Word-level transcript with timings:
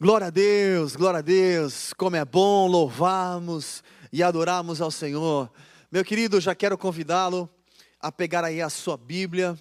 Glória 0.00 0.28
a 0.28 0.30
Deus, 0.30 0.94
glória 0.94 1.18
a 1.18 1.22
Deus, 1.22 1.92
como 1.92 2.14
é 2.14 2.24
bom 2.24 2.68
louvarmos 2.68 3.82
e 4.12 4.22
adorarmos 4.22 4.80
ao 4.80 4.92
Senhor. 4.92 5.50
Meu 5.90 6.04
querido, 6.04 6.40
já 6.40 6.54
quero 6.54 6.78
convidá-lo 6.78 7.50
a 7.98 8.12
pegar 8.12 8.44
aí 8.44 8.62
a 8.62 8.70
sua 8.70 8.96
Bíblia 8.96 9.58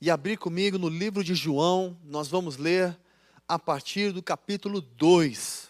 e 0.00 0.08
abrir 0.08 0.36
comigo 0.36 0.78
no 0.78 0.88
livro 0.88 1.24
de 1.24 1.34
João. 1.34 1.98
Nós 2.04 2.28
vamos 2.28 2.56
ler 2.58 2.96
a 3.48 3.58
partir 3.58 4.12
do 4.12 4.22
capítulo 4.22 4.80
2. 4.80 5.68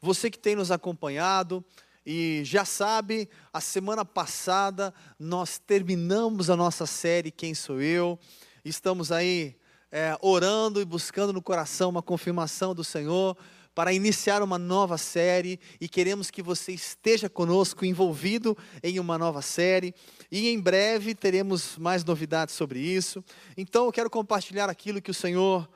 Você 0.00 0.30
que 0.30 0.38
tem 0.38 0.56
nos 0.56 0.70
acompanhado 0.70 1.62
e 2.06 2.40
já 2.46 2.64
sabe, 2.64 3.28
a 3.52 3.60
semana 3.60 4.02
passada 4.02 4.94
nós 5.18 5.58
terminamos 5.58 6.48
a 6.48 6.56
nossa 6.56 6.86
série 6.86 7.30
Quem 7.30 7.54
Sou 7.54 7.82
Eu. 7.82 8.18
Estamos 8.64 9.12
aí 9.12 9.54
é, 9.92 10.16
orando 10.22 10.80
e 10.80 10.84
buscando 10.86 11.34
no 11.34 11.42
coração 11.42 11.90
uma 11.90 12.02
confirmação 12.02 12.74
do 12.74 12.82
Senhor 12.82 13.36
para 13.74 13.92
iniciar 13.92 14.42
uma 14.42 14.58
nova 14.58 14.96
série 14.96 15.60
e 15.80 15.88
queremos 15.88 16.30
que 16.30 16.42
você 16.42 16.72
esteja 16.72 17.28
conosco 17.28 17.84
envolvido 17.84 18.56
em 18.82 18.98
uma 18.98 19.18
nova 19.18 19.42
série 19.42 19.94
e 20.30 20.48
em 20.48 20.58
breve 20.58 21.14
teremos 21.14 21.76
mais 21.76 22.04
novidades 22.04 22.54
sobre 22.54 22.80
isso. 22.80 23.22
Então 23.56 23.84
eu 23.84 23.92
quero 23.92 24.10
compartilhar 24.10 24.68
aquilo 24.68 25.00
que 25.00 25.10
o 25.10 25.14
Senhor 25.14 25.68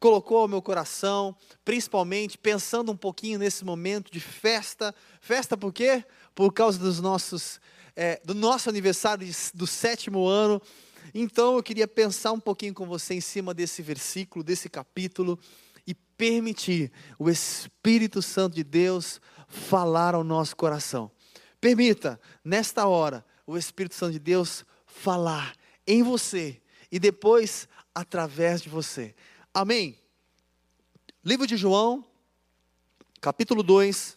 colocou 0.00 0.38
ao 0.38 0.48
meu 0.48 0.62
coração, 0.62 1.36
principalmente 1.64 2.38
pensando 2.38 2.90
um 2.90 2.96
pouquinho 2.96 3.38
nesse 3.38 3.64
momento 3.64 4.10
de 4.10 4.20
festa. 4.20 4.94
Festa 5.20 5.56
por 5.56 5.72
quê? 5.72 6.04
Por 6.34 6.52
causa 6.52 6.78
dos 6.78 7.00
nossos, 7.00 7.60
é, 7.94 8.20
do 8.24 8.34
nosso 8.34 8.68
aniversário 8.68 9.26
de, 9.26 9.34
do 9.54 9.66
sétimo 9.66 10.26
ano 10.26 10.60
então 11.14 11.56
eu 11.56 11.62
queria 11.62 11.88
pensar 11.88 12.32
um 12.32 12.40
pouquinho 12.40 12.74
com 12.74 12.86
você 12.86 13.14
em 13.14 13.20
cima 13.20 13.52
desse 13.52 13.82
versículo, 13.82 14.44
desse 14.44 14.68
capítulo, 14.68 15.38
e 15.86 15.94
permitir 15.94 16.92
o 17.18 17.28
Espírito 17.28 18.22
Santo 18.22 18.54
de 18.54 18.64
Deus 18.64 19.20
falar 19.48 20.14
ao 20.14 20.22
nosso 20.22 20.56
coração. 20.56 21.10
Permita, 21.60 22.20
nesta 22.44 22.86
hora, 22.86 23.24
o 23.46 23.56
Espírito 23.56 23.94
Santo 23.94 24.12
de 24.12 24.18
Deus 24.18 24.64
falar 24.86 25.54
em 25.86 26.02
você 26.02 26.60
e 26.90 26.98
depois 26.98 27.68
através 27.94 28.62
de 28.62 28.68
você. 28.68 29.14
Amém? 29.52 29.98
Livro 31.24 31.46
de 31.46 31.56
João, 31.56 32.04
capítulo 33.20 33.62
2, 33.62 34.16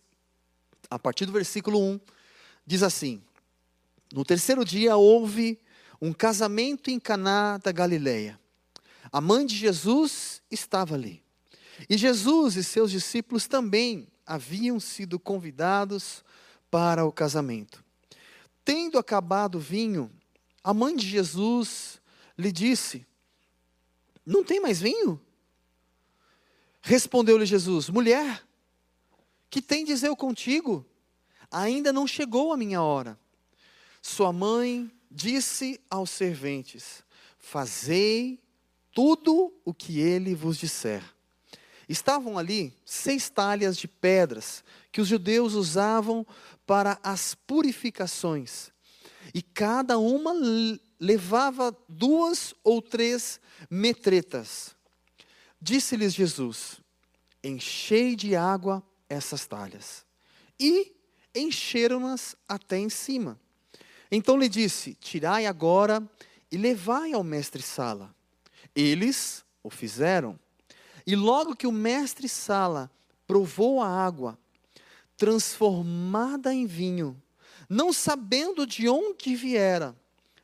a 0.90 1.00
partir 1.00 1.26
do 1.26 1.32
versículo 1.32 1.80
1, 1.80 2.00
diz 2.66 2.84
assim: 2.84 3.22
No 4.14 4.24
terceiro 4.24 4.64
dia 4.64 4.96
houve 4.96 5.60
um 6.06 6.12
casamento 6.12 6.92
em 6.92 7.00
Caná 7.00 7.58
da 7.58 7.72
Galileia. 7.72 8.38
A 9.10 9.22
mãe 9.22 9.46
de 9.46 9.56
Jesus 9.56 10.42
estava 10.52 10.96
ali. 10.96 11.24
E 11.90 11.98
Jesus 11.98 12.58
e 12.58 12.64
seus 12.64 12.92
discípulos 12.92 13.48
também 13.48 14.10
haviam 14.26 14.82
sido 14.82 15.18
convidados 15.18 16.22
para 16.70 17.06
o 17.06 17.12
casamento. 17.12 17.82
Tendo 18.66 19.00
acabado 19.00 19.56
o 19.56 19.62
vinho, 19.62 20.12
a 20.62 20.74
mãe 20.74 20.94
de 20.94 21.08
Jesus 21.08 22.02
lhe 22.38 22.52
disse: 22.52 23.08
Não 24.26 24.44
tem 24.44 24.60
mais 24.60 24.82
vinho? 24.82 25.22
Respondeu-lhe 26.82 27.46
Jesus: 27.46 27.88
Mulher, 27.88 28.46
que 29.50 29.62
tem 29.62 29.86
eu 30.04 30.18
contigo? 30.18 30.86
Ainda 31.50 31.94
não 31.94 32.06
chegou 32.06 32.52
a 32.52 32.58
minha 32.58 32.82
hora. 32.82 33.18
Sua 34.02 34.34
mãe 34.34 34.92
disse 35.14 35.80
aos 35.90 36.10
serventes: 36.10 37.04
Fazei 37.38 38.42
tudo 38.94 39.54
o 39.64 39.74
que 39.74 40.00
ele 40.00 40.34
vos 40.34 40.58
disser. 40.58 41.04
Estavam 41.88 42.38
ali 42.38 42.74
seis 42.86 43.30
talhas 43.30 43.78
de 43.78 43.88
pedras 43.88 44.64
que 44.92 45.02
os 45.02 45.08
judeus 45.08 45.54
usavam 45.54 46.26
para 46.66 46.98
as 47.04 47.36
purificações, 47.36 48.72
e 49.34 49.42
cada 49.42 49.98
uma 49.98 50.34
levava 51.00 51.76
duas 51.88 52.54
ou 52.64 52.82
três 52.82 53.40
metretas. 53.70 54.76
Disse-lhes 55.62 56.14
Jesus: 56.14 56.82
Enchei 57.44 58.16
de 58.16 58.36
água 58.36 58.82
essas 59.10 59.46
talhas. 59.46 60.06
E 60.60 60.96
encheram-nas 61.36 62.36
até 62.48 62.78
em 62.78 62.90
cima. 62.90 63.40
Então 64.16 64.38
lhe 64.38 64.48
disse: 64.48 64.94
Tirai 64.94 65.48
agora 65.48 66.08
e 66.52 66.56
levai 66.56 67.14
ao 67.14 67.24
mestre 67.24 67.64
Sala. 67.64 68.16
Eles 68.76 69.44
o 69.64 69.72
fizeram. 69.72 70.40
E 71.06 71.16
logo 71.16 71.56
que 71.56 71.66
o 71.66 71.72
mestre 71.72 72.30
Sala 72.30 72.92
provou 73.26 73.82
a 73.82 73.88
água, 73.90 74.38
transformada 75.18 76.54
em 76.54 76.68
vinho, 76.68 77.20
não 77.68 77.92
sabendo 77.92 78.68
de 78.68 78.88
onde 78.88 79.36
viera, 79.36 79.96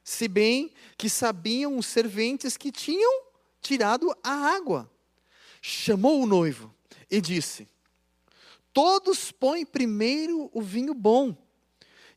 se 0.04 0.28
bem 0.28 0.72
que 0.98 1.08
sabiam 1.08 1.78
os 1.78 1.86
serventes 1.86 2.58
que 2.58 2.72
tinham 2.72 3.26
tirado 3.62 4.12
a 4.24 4.32
água, 4.32 4.90
chamou 5.62 6.24
o 6.24 6.26
noivo 6.26 6.74
e 7.10 7.22
disse: 7.22 7.68
Todos 8.74 9.32
põem 9.32 9.64
primeiro 9.64 10.50
o 10.52 10.60
vinho 10.60 10.96
bom 10.96 11.38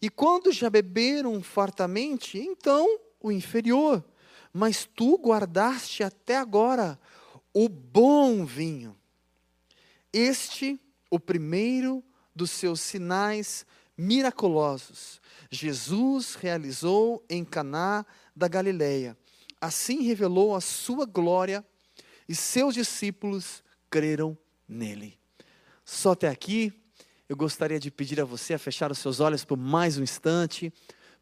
e 0.03 0.11
quando 0.11 0.51
já 0.51 0.69
beberam 0.69 1.41
fartamente, 1.41 2.37
então 2.37 2.99
o 3.21 3.31
inferior. 3.31 4.05
Mas 4.53 4.85
tu 4.85 5.17
guardaste 5.17 6.03
até 6.03 6.37
agora 6.37 6.99
o 7.55 7.69
bom 7.69 8.45
vinho. 8.45 8.99
Este, 10.13 10.79
o 11.09 11.21
primeiro 11.21 12.03
dos 12.35 12.51
seus 12.51 12.81
sinais 12.81 13.65
miraculosos, 13.97 15.21
Jesus 15.49 16.35
realizou 16.35 17.25
em 17.31 17.45
Caná 17.45 18.05
da 18.35 18.49
Galileia. 18.49 19.17
Assim 19.61 20.03
revelou 20.03 20.57
a 20.57 20.61
sua 20.61 21.07
glória 21.07 21.65
e 22.29 22.35
seus 22.35 22.75
discípulos 22.75 23.63
creram 23.89 24.37
nele. 24.67 25.17
Só 25.85 26.13
até 26.13 26.29
aqui, 26.29 26.73
eu 27.29 27.37
gostaria 27.37 27.79
de 27.79 27.91
pedir 27.91 28.21
a 28.21 28.25
você 28.25 28.55
a 28.55 28.59
fechar 28.59 28.91
os 28.91 28.99
seus 28.99 29.21
olhos 29.21 29.45
por 29.45 29.57
mais 29.57 29.97
um 29.97 30.03
instante. 30.03 30.73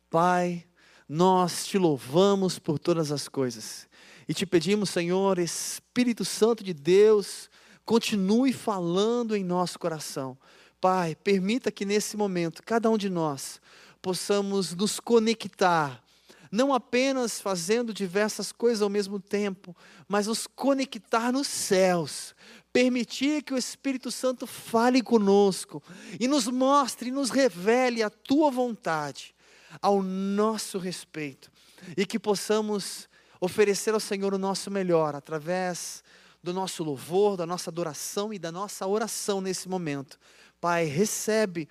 Pai, 0.09 0.67
nós 1.09 1.67
te 1.67 1.79
louvamos 1.79 2.59
por 2.59 2.79
todas 2.79 3.13
as 3.13 3.29
coisas 3.29 3.89
e 4.29 4.35
te 4.35 4.47
pedimos, 4.47 4.91
Senhor, 4.91 5.39
Espírito 5.39 6.25
Santo 6.25 6.63
de 6.63 6.73
Deus, 6.73 7.51
continue 7.85 8.53
falando 8.53 9.37
em 9.37 9.43
nosso 9.43 9.79
coração. 9.79 10.39
Pai, 10.81 11.17
permita 11.17 11.71
que 11.71 11.85
nesse 11.85 12.17
momento, 12.17 12.63
cada 12.63 12.89
um 12.89 12.97
de 12.97 13.11
nós, 13.11 13.61
possamos 14.01 14.75
nos 14.75 14.99
conectar 14.99 16.03
não 16.51 16.75
apenas 16.75 17.41
fazendo 17.41 17.95
diversas 17.95 18.51
coisas 18.51 18.83
ao 18.83 18.89
mesmo 18.89 19.21
tempo, 19.21 19.77
mas 20.09 20.27
nos 20.27 20.47
conectar 20.49 21.31
nos 21.31 21.47
céus, 21.47 22.35
permitir 22.73 23.43
que 23.43 23.55
o 23.55 23.59
Espírito 23.59 24.11
Santo 24.11 24.47
fale 24.47 25.03
conosco 25.03 25.83
e 26.19 26.29
nos 26.29 26.47
mostre 26.47 27.09
e 27.09 27.13
nos 27.13 27.31
revele 27.31 28.03
a 28.03 28.11
tua 28.11 28.51
vontade 28.51 29.35
ao 29.81 30.03
nosso 30.03 30.79
respeito 30.79 31.51
e 31.97 32.07
que 32.07 32.19
possamos 32.19 33.09
oferecer 33.41 33.95
ao 33.95 34.01
Senhor 34.01 34.35
o 34.35 34.39
nosso 34.39 34.71
melhor 34.71 35.15
através 35.15 36.03
do 36.43 36.53
nosso 36.53 36.83
louvor, 36.83 37.37
da 37.37 37.47
nossa 37.47 37.71
adoração 37.71 38.33
e 38.33 38.39
da 38.39 38.53
nossa 38.53 38.87
oração 38.87 39.41
nesse 39.41 39.69
momento. 39.69 40.19
Pai, 40.61 40.85
recebe 40.85 41.69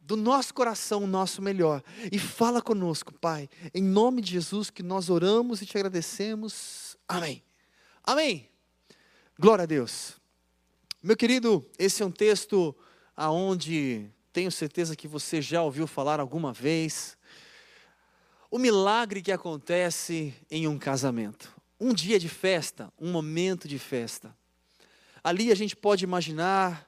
do 0.00 0.16
nosso 0.16 0.52
coração 0.52 1.04
o 1.04 1.06
nosso 1.06 1.40
melhor 1.40 1.82
e 2.10 2.18
fala 2.18 2.60
conosco, 2.60 3.12
Pai, 3.14 3.48
em 3.72 3.82
nome 3.82 4.20
de 4.20 4.32
Jesus 4.32 4.68
que 4.68 4.82
nós 4.82 5.08
oramos 5.08 5.62
e 5.62 5.66
te 5.66 5.76
agradecemos. 5.76 6.96
Amém. 7.06 7.42
Amém. 8.02 8.49
Glória 9.40 9.62
a 9.62 9.66
Deus. 9.66 10.20
Meu 11.02 11.16
querido, 11.16 11.66
esse 11.78 12.02
é 12.02 12.04
um 12.04 12.10
texto 12.10 12.76
aonde 13.16 14.10
tenho 14.34 14.52
certeza 14.52 14.94
que 14.94 15.08
você 15.08 15.40
já 15.40 15.62
ouviu 15.62 15.86
falar 15.86 16.20
alguma 16.20 16.52
vez. 16.52 17.16
O 18.50 18.58
milagre 18.58 19.22
que 19.22 19.32
acontece 19.32 20.34
em 20.50 20.68
um 20.68 20.78
casamento. 20.78 21.50
Um 21.80 21.94
dia 21.94 22.18
de 22.18 22.28
festa, 22.28 22.92
um 23.00 23.10
momento 23.10 23.66
de 23.66 23.78
festa. 23.78 24.36
Ali 25.24 25.50
a 25.50 25.54
gente 25.54 25.74
pode 25.74 26.04
imaginar 26.04 26.86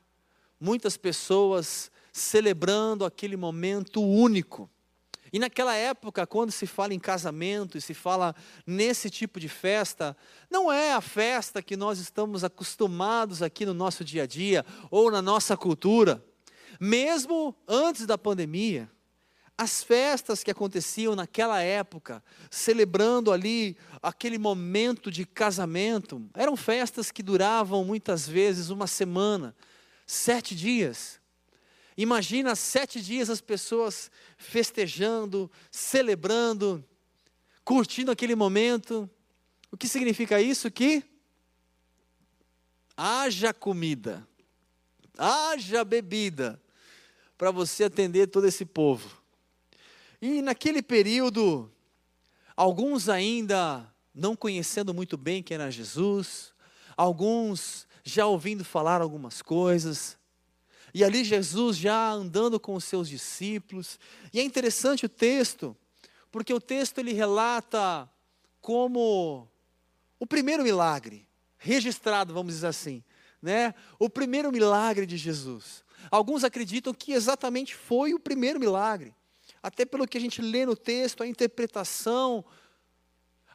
muitas 0.61 0.99
pessoas 0.99 1.91
celebrando 2.13 3.07
aquele 3.07 3.35
momento 3.35 4.03
único. 4.03 4.69
E 5.33 5.39
naquela 5.39 5.75
época, 5.75 6.27
quando 6.27 6.53
se 6.53 6.67
fala 6.67 6.93
em 6.93 6.99
casamento 6.99 7.79
e 7.79 7.81
se 7.81 7.95
fala 7.95 8.37
nesse 8.67 9.09
tipo 9.09 9.41
de 9.41 9.49
festa, 9.49 10.15
não 10.51 10.71
é 10.71 10.93
a 10.93 11.01
festa 11.01 11.63
que 11.63 11.75
nós 11.75 11.99
estamos 11.99 12.45
acostumados 12.45 13.43
aqui 13.43 13.65
no 13.65 13.73
nosso 13.73 14.05
dia 14.05 14.25
a 14.25 14.27
dia 14.27 14.65
ou 14.91 15.11
na 15.11 15.23
nossa 15.23 15.57
cultura. 15.57 16.23
Mesmo 16.79 17.57
antes 17.67 18.07
da 18.07 18.19
pandemia, 18.19 18.91
as 19.57 19.83
festas 19.83 20.43
que 20.43 20.51
aconteciam 20.51 21.17
naquela 21.17 21.63
época, 21.63 22.23
celebrando 22.51 23.33
ali 23.33 23.75
aquele 24.03 24.37
momento 24.37 25.11
de 25.11 25.25
casamento, 25.25 26.29
eram 26.35 26.57
festas 26.57 27.11
que 27.11 27.23
duravam 27.23 27.85
muitas 27.85 28.29
vezes 28.29 28.69
uma 28.69 28.87
semana, 28.87 29.57
sete 30.07 30.55
dias. 30.55 31.22
Imagina 31.97 32.55
sete 32.55 33.01
dias 33.01 33.29
as 33.29 33.41
pessoas 33.41 34.11
festejando, 34.37 35.51
celebrando, 35.71 36.85
curtindo 37.65 38.11
aquele 38.11 38.35
momento. 38.35 39.09
O 39.71 39.77
que 39.77 39.89
significa 39.89 40.41
isso? 40.41 40.71
Que 40.71 41.05
haja 42.97 43.53
comida, 43.53 44.27
haja 45.19 45.85
bebida, 45.85 46.61
para 47.37 47.51
você 47.51 47.85
atender 47.85 48.29
todo 48.29 48.47
esse 48.47 48.65
povo. 48.65 49.21
E 50.21 50.41
naquele 50.41 50.83
período, 50.83 51.71
alguns 52.57 53.09
ainda 53.09 53.93
não 54.15 54.37
conhecendo 54.37 54.95
muito 54.95 55.17
bem 55.17 55.43
quem 55.43 55.57
era 55.57 55.71
Jesus, 55.71 56.53
alguns 56.97 57.87
já 58.05 58.27
ouvindo 58.27 58.65
falar 58.65 59.01
algumas 59.01 59.43
coisas, 59.43 60.17
e 60.95 61.03
ali 61.03 61.25
Jesus 61.25 61.77
já 61.77 62.11
andando 62.11 62.61
com 62.61 62.75
os 62.75 62.85
seus 62.85 63.09
discípulos. 63.09 63.99
E 64.33 64.41
é 64.41 64.43
interessante 64.43 65.07
o 65.07 65.09
texto, 65.09 65.77
porque 66.31 66.53
o 66.53 66.61
texto 66.61 66.99
ele 66.99 67.13
relata 67.13 68.09
como 68.61 69.49
o 70.19 70.27
primeiro 70.27 70.63
milagre 70.63 71.27
registrado, 71.59 72.35
vamos 72.35 72.55
dizer 72.55 72.67
assim, 72.67 73.03
né? 73.41 73.75
O 73.99 74.11
primeiro 74.11 74.51
milagre 74.51 75.07
de 75.07 75.17
Jesus. 75.17 75.85
Alguns 76.11 76.45
acreditam 76.45 76.93
que 76.93 77.13
exatamente 77.13 77.75
foi 77.75 78.13
o 78.15 78.21
primeiro 78.21 78.59
milagre 78.59 79.15
até 79.63 79.85
pelo 79.85 80.07
que 80.07 80.19
a 80.19 80.21
gente 80.21 80.43
lê 80.43 80.67
no 80.67 80.75
texto, 80.75 81.23
a 81.23 81.27
interpretação. 81.27 82.45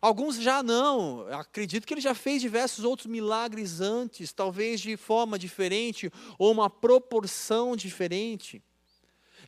Alguns 0.01 0.35
já 0.35 0.61
não, 0.61 1.27
acredito 1.31 1.87
que 1.87 1.93
ele 1.93 2.01
já 2.01 2.13
fez 2.13 2.41
diversos 2.41 2.85
outros 2.85 3.07
milagres 3.07 3.81
antes, 3.81 4.31
talvez 4.31 4.79
de 4.79 4.95
forma 4.95 5.39
diferente 5.39 6.11
ou 6.37 6.51
uma 6.51 6.69
proporção 6.69 7.75
diferente. 7.75 8.61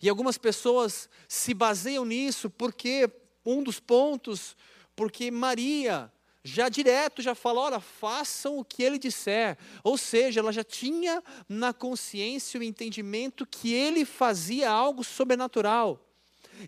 E 0.01 0.09
algumas 0.09 0.37
pessoas 0.37 1.09
se 1.27 1.53
baseiam 1.53 2.05
nisso 2.05 2.49
porque 2.49 3.09
um 3.45 3.61
dos 3.61 3.79
pontos, 3.79 4.55
porque 4.95 5.29
Maria 5.29 6.11
já 6.43 6.69
direto 6.69 7.21
já 7.21 7.35
fala, 7.35 7.61
olha, 7.61 7.79
façam 7.79 8.57
o 8.57 8.65
que 8.65 8.81
ele 8.81 8.97
disser. 8.97 9.57
Ou 9.83 9.97
seja, 9.97 10.39
ela 10.39 10.51
já 10.51 10.63
tinha 10.63 11.21
na 11.47 11.73
consciência 11.73 12.59
o 12.59 12.63
entendimento 12.63 13.45
que 13.45 13.73
ele 13.73 14.05
fazia 14.05 14.69
algo 14.69 15.03
sobrenatural. 15.03 16.05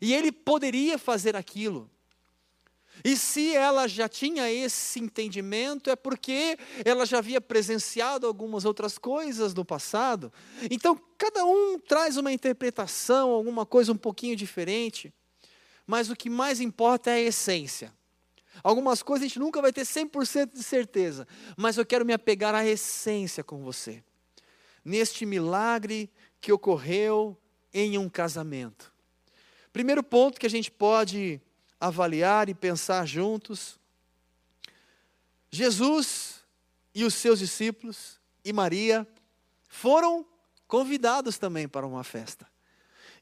E 0.01 0.13
ele 0.13 0.31
poderia 0.31 0.97
fazer 0.97 1.35
aquilo. 1.35 1.89
E 3.03 3.15
se 3.15 3.55
ela 3.55 3.87
já 3.87 4.07
tinha 4.07 4.51
esse 4.51 4.99
entendimento, 4.99 5.89
é 5.89 5.95
porque 5.95 6.57
ela 6.85 7.05
já 7.05 7.17
havia 7.17 7.41
presenciado 7.41 8.27
algumas 8.27 8.65
outras 8.65 8.97
coisas 8.97 9.53
no 9.53 9.65
passado. 9.65 10.31
Então, 10.69 10.99
cada 11.17 11.43
um 11.45 11.79
traz 11.79 12.17
uma 12.17 12.31
interpretação, 12.31 13.31
alguma 13.31 13.65
coisa 13.65 13.91
um 13.91 13.97
pouquinho 13.97 14.35
diferente. 14.35 15.11
Mas 15.87 16.09
o 16.09 16.15
que 16.15 16.29
mais 16.29 16.61
importa 16.61 17.09
é 17.09 17.15
a 17.15 17.21
essência. 17.21 17.93
Algumas 18.63 19.01
coisas 19.01 19.25
a 19.25 19.27
gente 19.27 19.39
nunca 19.39 19.61
vai 19.61 19.73
ter 19.73 19.81
100% 19.81 20.53
de 20.53 20.63
certeza, 20.63 21.27
mas 21.57 21.77
eu 21.77 21.85
quero 21.85 22.05
me 22.05 22.13
apegar 22.13 22.53
à 22.53 22.65
essência 22.65 23.43
com 23.43 23.63
você. 23.63 24.03
Neste 24.83 25.25
milagre 25.25 26.11
que 26.39 26.51
ocorreu 26.51 27.37
em 27.73 27.97
um 27.97 28.09
casamento. 28.09 28.93
Primeiro 29.71 30.03
ponto 30.03 30.39
que 30.39 30.45
a 30.45 30.49
gente 30.49 30.69
pode 30.69 31.41
avaliar 31.81 32.47
e 32.47 32.53
pensar 32.53 33.05
juntos: 33.07 33.79
Jesus 35.49 36.35
e 36.93 37.03
os 37.03 37.15
seus 37.15 37.39
discípulos 37.39 38.19
e 38.45 38.53
Maria 38.53 39.07
foram 39.67 40.25
convidados 40.67 41.37
também 41.37 41.67
para 41.67 41.85
uma 41.85 42.03
festa. 42.03 42.47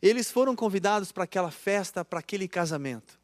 Eles 0.02 0.30
foram 0.32 0.56
convidados 0.56 1.12
para 1.12 1.24
aquela 1.24 1.52
festa, 1.52 2.06
para 2.06 2.20
aquele 2.20 2.48
casamento. 2.48 3.18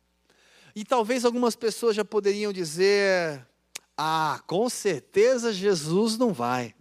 E 0.75 0.83
talvez 0.83 1.23
algumas 1.23 1.55
pessoas 1.55 1.95
já 1.95 2.03
poderiam 2.03 2.51
dizer: 2.51 3.45
ah, 3.97 4.41
com 4.47 4.69
certeza 4.69 5.53
Jesus 5.53 6.17
não 6.17 6.33
vai. 6.33 6.73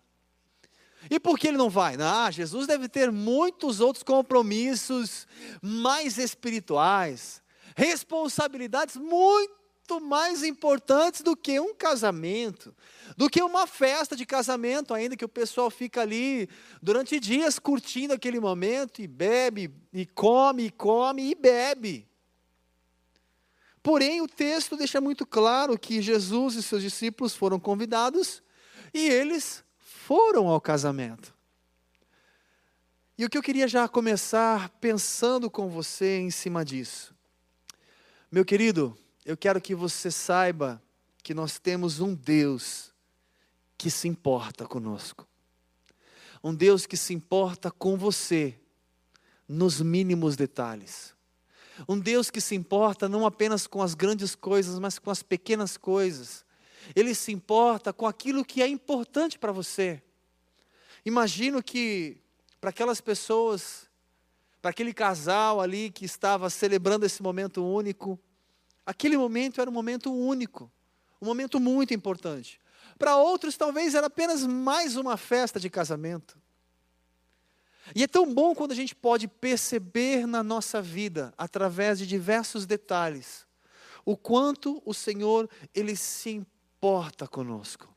E 1.11 1.21
por 1.21 1.39
que 1.39 1.49
ele 1.49 1.59
não 1.59 1.69
vai? 1.69 1.97
Ah, 2.01 2.31
Jesus 2.31 2.67
deve 2.67 2.89
ter 2.89 3.13
muitos 3.13 3.81
outros 3.81 4.03
compromissos 4.03 5.27
mais 5.61 6.19
espirituais, 6.19 7.43
responsabilidades 7.75 8.97
muito 8.97 10.01
mais 10.01 10.43
importantes 10.43 11.21
do 11.21 11.37
que 11.37 11.61
um 11.61 11.75
casamento, 11.75 12.75
do 13.17 13.29
que 13.29 13.43
uma 13.43 13.67
festa 13.67 14.17
de 14.17 14.25
casamento, 14.25 14.95
ainda 14.95 15.17
que 15.17 15.25
o 15.25 15.29
pessoal 15.29 15.71
fica 15.71 16.01
ali 16.01 16.49
durante 16.81 17.21
dias 17.21 17.59
curtindo 17.59 18.15
aquele 18.15 18.41
momento 18.41 19.03
e 19.03 19.07
bebe, 19.07 19.75
e 19.93 20.07
come, 20.07 20.67
e 20.67 20.71
come 20.71 21.31
e 21.31 21.35
bebe. 21.35 22.09
Porém, 23.83 24.23
o 24.23 24.27
texto 24.27 24.79
deixa 24.79 24.99
muito 24.99 25.27
claro 25.27 25.79
que 25.79 26.01
Jesus 26.01 26.55
e 26.55 26.63
seus 26.63 26.81
discípulos 26.81 27.35
foram 27.35 27.61
convidados 27.61 28.43
e 28.95 29.07
eles 29.07 29.63
foram 29.79 30.49
ao 30.49 30.59
casamento. 30.59 31.35
E 33.19 33.25
o 33.25 33.29
que 33.29 33.37
eu 33.37 33.43
queria 33.43 33.69
já 33.69 33.87
começar 33.87 34.71
pensando 34.81 35.51
com 35.51 35.69
você 35.69 36.19
em 36.19 36.31
cima 36.31 36.65
disso. 36.65 37.15
Meu 38.31 38.45
querido, 38.45 38.97
eu 39.25 39.37
quero 39.37 39.61
que 39.61 39.75
você 39.75 40.11
saiba 40.11 40.83
que 41.23 41.35
nós 41.35 41.59
temos 41.59 42.01
um 42.01 42.15
Deus 42.15 42.93
que 43.79 43.91
se 43.91 44.09
importa 44.09 44.67
conosco. 44.67 45.27
Um 46.43 46.55
Deus 46.55 46.87
que 46.87 46.97
se 46.97 47.15
importa 47.15 47.71
com 47.71 47.97
você 47.97 48.59
nos 49.49 49.81
mínimos 49.81 50.37
detalhes. 50.37 51.15
Um 51.89 51.99
Deus 51.99 52.31
que 52.31 52.41
se 52.41 52.55
importa 52.55 53.09
não 53.09 53.27
apenas 53.27 53.67
com 53.67 53.83
as 53.83 53.95
grandes 53.95 54.35
coisas, 54.35 54.79
mas 54.79 54.99
com 54.99 55.11
as 55.11 55.23
pequenas 55.23 55.77
coisas. 55.77 56.45
Ele 56.95 57.15
se 57.15 57.33
importa 57.33 57.93
com 57.93 58.07
aquilo 58.07 58.45
que 58.45 58.63
é 58.63 58.69
importante 58.69 59.39
para 59.39 59.53
você. 59.53 60.03
Imagino 61.05 61.63
que 61.63 62.19
para 62.61 62.71
aquelas 62.71 63.01
pessoas, 63.01 63.84
para 64.65 64.71
aquele 64.71 64.95
casal 64.95 65.61
ali 65.61 65.91
que 65.91 66.07
estava 66.07 66.49
celebrando 66.49 67.05
esse 67.05 67.23
momento 67.23 67.63
único, 67.63 68.19
aquele 68.87 69.15
momento 69.15 69.61
era 69.61 69.69
um 69.69 69.73
momento 69.75 70.11
único, 70.11 70.73
um 71.21 71.27
momento 71.27 71.61
muito 71.61 71.93
importante. 71.93 72.59
Para 72.99 73.19
outros, 73.19 73.59
talvez 73.59 73.95
era 73.95 74.07
apenas 74.07 74.47
mais 74.47 74.97
uma 74.97 75.19
festa 75.19 75.61
de 75.61 75.69
casamento. 75.69 76.41
E 77.95 78.05
é 78.05 78.07
tão 78.07 78.33
bom 78.33 78.55
quando 78.55 78.73
a 78.73 78.75
gente 78.75 78.95
pode 78.95 79.29
perceber 79.29 80.27
na 80.27 80.43
nossa 80.43 80.81
vida, 80.81 81.35
através 81.37 81.99
de 81.99 82.07
diversos 82.07 82.65
detalhes, 82.65 83.47
o 84.03 84.17
quanto 84.17 84.81
o 84.87 84.95
Senhor 84.95 85.47
ele 85.75 85.95
se 85.95 86.31
importa 86.31 87.29
conosco. 87.29 87.94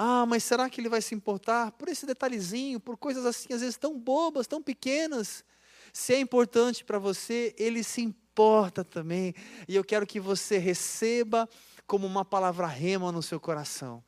Ah, 0.00 0.24
mas 0.24 0.44
será 0.44 0.70
que 0.70 0.80
ele 0.80 0.88
vai 0.88 1.02
se 1.02 1.12
importar 1.12 1.72
por 1.72 1.88
esse 1.88 2.06
detalhezinho, 2.06 2.78
por 2.78 2.96
coisas 2.96 3.26
assim, 3.26 3.52
às 3.52 3.62
vezes 3.62 3.76
tão 3.76 3.98
bobas, 3.98 4.46
tão 4.46 4.62
pequenas? 4.62 5.44
Se 5.92 6.14
é 6.14 6.20
importante 6.20 6.84
para 6.84 7.00
você, 7.00 7.52
ele 7.58 7.82
se 7.82 8.00
importa 8.00 8.84
também. 8.84 9.34
E 9.66 9.74
eu 9.74 9.82
quero 9.82 10.06
que 10.06 10.20
você 10.20 10.56
receba 10.56 11.48
como 11.84 12.06
uma 12.06 12.24
palavra 12.24 12.68
rema 12.68 13.10
no 13.10 13.20
seu 13.20 13.40
coração. 13.40 14.00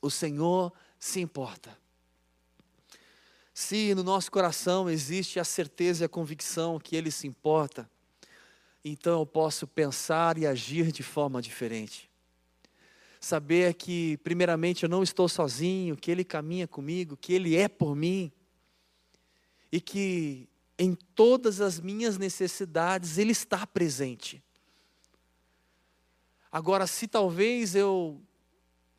O 0.00 0.12
Senhor 0.12 0.72
se 0.96 1.18
importa. 1.18 1.76
Se 3.52 3.96
no 3.96 4.04
nosso 4.04 4.30
coração 4.30 4.88
existe 4.88 5.40
a 5.40 5.44
certeza 5.44 6.04
e 6.04 6.06
a 6.06 6.08
convicção 6.08 6.78
que 6.78 6.94
Ele 6.94 7.10
se 7.10 7.26
importa, 7.26 7.90
então 8.84 9.18
eu 9.18 9.26
posso 9.26 9.66
pensar 9.66 10.38
e 10.38 10.46
agir 10.46 10.92
de 10.92 11.02
forma 11.02 11.42
diferente 11.42 12.13
saber 13.24 13.74
que, 13.74 14.16
primeiramente, 14.18 14.84
eu 14.84 14.88
não 14.88 15.02
estou 15.02 15.28
sozinho, 15.28 15.96
que 15.96 16.10
Ele 16.10 16.22
caminha 16.24 16.68
comigo, 16.68 17.16
que 17.16 17.32
Ele 17.32 17.56
é 17.56 17.68
por 17.68 17.96
mim, 17.96 18.30
e 19.72 19.80
que 19.80 20.48
em 20.78 20.94
todas 20.94 21.60
as 21.60 21.80
minhas 21.80 22.18
necessidades 22.18 23.18
Ele 23.18 23.32
está 23.32 23.66
presente. 23.66 24.42
Agora, 26.50 26.86
se 26.86 27.08
talvez 27.08 27.74
eu 27.74 28.20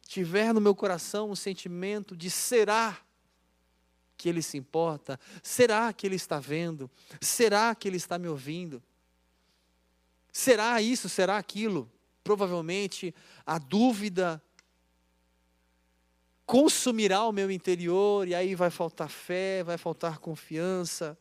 tiver 0.06 0.54
no 0.54 0.60
meu 0.60 0.76
coração 0.76 1.32
um 1.32 1.36
sentimento 1.36 2.16
de 2.16 2.30
será 2.30 3.00
que 4.18 4.28
Ele 4.28 4.42
se 4.42 4.58
importa, 4.58 5.20
será 5.42 5.92
que 5.94 6.06
Ele 6.06 6.16
está 6.16 6.40
vendo, 6.40 6.90
será 7.22 7.74
que 7.76 7.88
Ele 7.88 7.98
está 7.98 8.18
me 8.18 8.28
ouvindo, 8.28 8.82
será 10.32 10.82
isso, 10.82 11.08
será 11.08 11.38
aquilo, 11.38 11.90
provavelmente 12.26 13.14
a 13.46 13.60
dúvida 13.60 14.42
consumirá 16.44 17.24
o 17.24 17.32
meu 17.32 17.52
interior, 17.52 18.28
e 18.28 18.34
aí 18.34 18.56
vai 18.56 18.72
faltar 18.72 19.10
fé, 19.10 19.64
vai 19.64 19.78
faltar 19.78 20.18
confiança. 20.18 21.16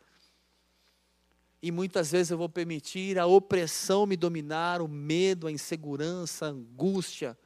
E 1.62 1.70
muitas 1.70 2.10
vezes 2.10 2.30
eu 2.30 2.38
vou 2.38 2.48
permitir 2.48 3.18
a 3.18 3.26
opressão 3.26 4.06
me 4.06 4.16
dominar, 4.16 4.80
o 4.80 4.88
medo, 4.88 5.46
a 5.46 5.52
insegurança, 5.52 6.46
a 6.46 6.48
angústia. 6.48 7.38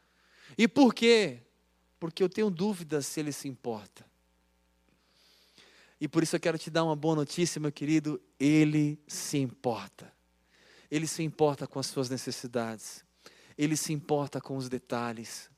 E 0.57 0.69
por 0.69 0.95
quê? 0.95 1.43
Porque 1.99 2.23
eu 2.23 2.29
tenho 2.29 2.51
dúvidas 2.51 3.07
se 3.07 3.19
ele 3.19 3.33
se 3.33 3.49
importa. 3.49 4.07
E 6.01 6.07
por 6.07 6.23
isso 6.23 6.37
eu 6.37 6.41
quero 6.41 6.59
te 6.59 6.71
dar 6.71 6.85
uma 6.85 6.95
boa 6.95 7.17
notícia, 7.17 7.61
meu 7.61 7.73
querido: 7.73 8.21
ele 8.39 9.01
se 9.09 9.37
importa. 9.39 10.13
Ele 10.89 11.09
se 11.09 11.25
importa 11.25 11.67
com 11.67 11.81
as 11.81 11.87
suas 11.87 12.09
necessidades. 12.09 13.08
Ele 13.59 13.77
se 13.77 13.93
importa 13.93 14.41
com 14.41 14.57
os 14.57 14.69
detalhes. 14.69 15.51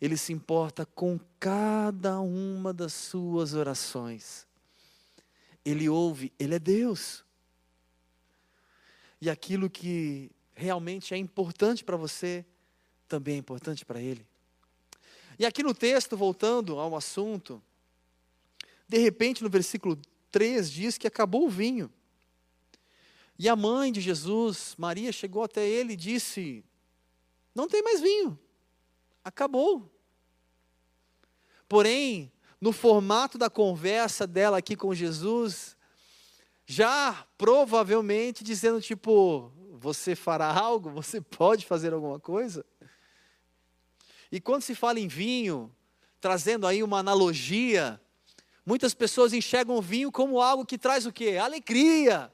Ele 0.00 0.16
se 0.16 0.32
importa 0.32 0.86
com 0.86 1.20
cada 1.38 2.18
uma 2.18 2.72
das 2.72 2.94
suas 2.94 3.52
orações. 3.52 4.46
Ele 5.64 5.88
ouve, 5.88 6.32
ele 6.38 6.54
é 6.54 6.58
Deus. 6.58 7.22
E 9.20 9.28
aquilo 9.28 9.68
que 9.68 10.30
realmente 10.54 11.12
é 11.12 11.16
importante 11.16 11.84
para 11.84 11.96
você, 11.96 12.44
também 13.06 13.34
é 13.34 13.38
importante 13.38 13.84
para 13.84 14.00
ele. 14.00 14.26
E 15.38 15.44
aqui 15.44 15.62
no 15.62 15.74
texto, 15.74 16.16
voltando 16.16 16.78
ao 16.78 16.96
assunto, 16.96 17.62
de 18.88 18.98
repente 18.98 19.42
no 19.42 19.50
versículo 19.50 19.98
3 20.30 20.70
diz 20.70 20.96
que 20.96 21.06
acabou 21.06 21.46
o 21.46 21.50
vinho. 21.50 21.92
E 23.38 23.48
a 23.48 23.54
mãe 23.54 23.92
de 23.92 24.00
Jesus, 24.00 24.74
Maria, 24.78 25.12
chegou 25.12 25.42
até 25.42 25.66
ele 25.66 25.92
e 25.92 25.96
disse: 25.96 26.64
Não 27.56 27.66
tem 27.66 27.82
mais 27.82 28.02
vinho, 28.02 28.38
acabou. 29.24 29.90
Porém, 31.66 32.30
no 32.60 32.70
formato 32.70 33.38
da 33.38 33.48
conversa 33.48 34.26
dela 34.26 34.58
aqui 34.58 34.76
com 34.76 34.94
Jesus, 34.94 35.74
já 36.66 37.26
provavelmente 37.38 38.44
dizendo 38.44 38.78
tipo, 38.78 39.50
você 39.72 40.14
fará 40.14 40.52
algo? 40.52 40.90
Você 40.90 41.18
pode 41.18 41.64
fazer 41.64 41.94
alguma 41.94 42.20
coisa? 42.20 42.62
E 44.30 44.38
quando 44.38 44.60
se 44.60 44.74
fala 44.74 45.00
em 45.00 45.08
vinho, 45.08 45.74
trazendo 46.20 46.66
aí 46.66 46.82
uma 46.82 46.98
analogia, 46.98 47.98
muitas 48.66 48.92
pessoas 48.92 49.32
enxergam 49.32 49.76
o 49.76 49.82
vinho 49.82 50.12
como 50.12 50.42
algo 50.42 50.66
que 50.66 50.76
traz 50.76 51.06
o 51.06 51.12
quê? 51.12 51.38
Alegria, 51.38 52.30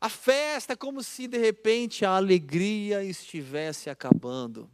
a 0.00 0.08
festa, 0.08 0.74
como 0.74 1.02
se 1.02 1.28
de 1.28 1.36
repente 1.36 2.06
a 2.06 2.16
alegria 2.16 3.04
estivesse 3.04 3.90
acabando. 3.90 4.70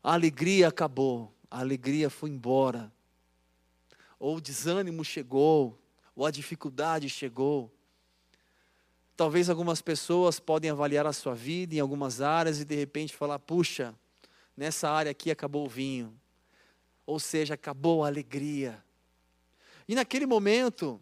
A 0.00 0.12
alegria 0.12 0.68
acabou, 0.68 1.34
a 1.50 1.58
alegria 1.58 2.08
foi 2.08 2.30
embora. 2.30 2.92
Ou 4.20 4.36
o 4.36 4.40
desânimo 4.40 5.04
chegou, 5.04 5.76
ou 6.14 6.24
a 6.24 6.30
dificuldade 6.30 7.08
chegou. 7.08 7.72
Talvez 9.16 9.50
algumas 9.50 9.82
pessoas 9.82 10.38
podem 10.38 10.70
avaliar 10.70 11.04
a 11.04 11.12
sua 11.12 11.34
vida 11.34 11.74
em 11.74 11.80
algumas 11.80 12.20
áreas 12.20 12.60
e 12.60 12.64
de 12.64 12.76
repente 12.76 13.16
falar: 13.16 13.40
puxa, 13.40 13.92
nessa 14.56 14.88
área 14.88 15.10
aqui 15.10 15.28
acabou 15.28 15.66
o 15.66 15.68
vinho. 15.68 16.16
Ou 17.04 17.18
seja, 17.18 17.54
acabou 17.54 18.04
a 18.04 18.06
alegria. 18.06 18.80
E 19.88 19.94
naquele 19.96 20.26
momento, 20.26 21.00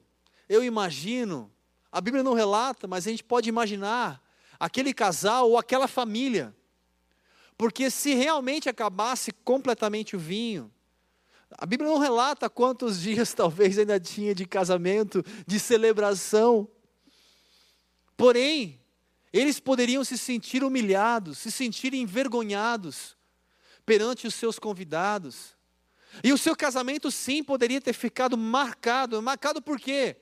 eu 0.48 0.64
imagino 0.64 1.52
a 1.96 2.00
Bíblia 2.02 2.22
não 2.22 2.34
relata, 2.34 2.86
mas 2.86 3.06
a 3.06 3.10
gente 3.10 3.24
pode 3.24 3.48
imaginar 3.48 4.22
aquele 4.60 4.92
casal 4.92 5.48
ou 5.48 5.56
aquela 5.56 5.88
família. 5.88 6.54
Porque 7.56 7.90
se 7.90 8.12
realmente 8.12 8.68
acabasse 8.68 9.32
completamente 9.32 10.14
o 10.14 10.18
vinho, 10.18 10.70
a 11.52 11.64
Bíblia 11.64 11.88
não 11.88 11.96
relata 11.96 12.50
quantos 12.50 13.00
dias 13.00 13.32
talvez 13.32 13.78
ainda 13.78 13.98
tinha 13.98 14.34
de 14.34 14.44
casamento, 14.44 15.24
de 15.46 15.58
celebração. 15.58 16.68
Porém, 18.14 18.78
eles 19.32 19.58
poderiam 19.58 20.04
se 20.04 20.18
sentir 20.18 20.62
humilhados, 20.62 21.38
se 21.38 21.50
sentir 21.50 21.94
envergonhados 21.94 23.16
perante 23.86 24.26
os 24.26 24.34
seus 24.34 24.58
convidados. 24.58 25.56
E 26.22 26.30
o 26.30 26.36
seu 26.36 26.54
casamento, 26.54 27.10
sim, 27.10 27.42
poderia 27.42 27.80
ter 27.80 27.94
ficado 27.94 28.36
marcado. 28.36 29.22
Marcado 29.22 29.62
por 29.62 29.80
quê? 29.80 30.16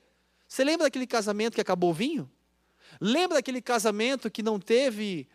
Você 0.47 0.63
lembra 0.63 0.85
daquele 0.85 1.07
casamento 1.07 1.55
que 1.55 1.61
acabou 1.61 1.91
o 1.91 1.93
vinho? 1.93 2.31
Lembra 2.99 3.37
daquele 3.37 3.61
casamento 3.61 4.29
que 4.31 4.43
não 4.43 4.59
teve 4.59 5.27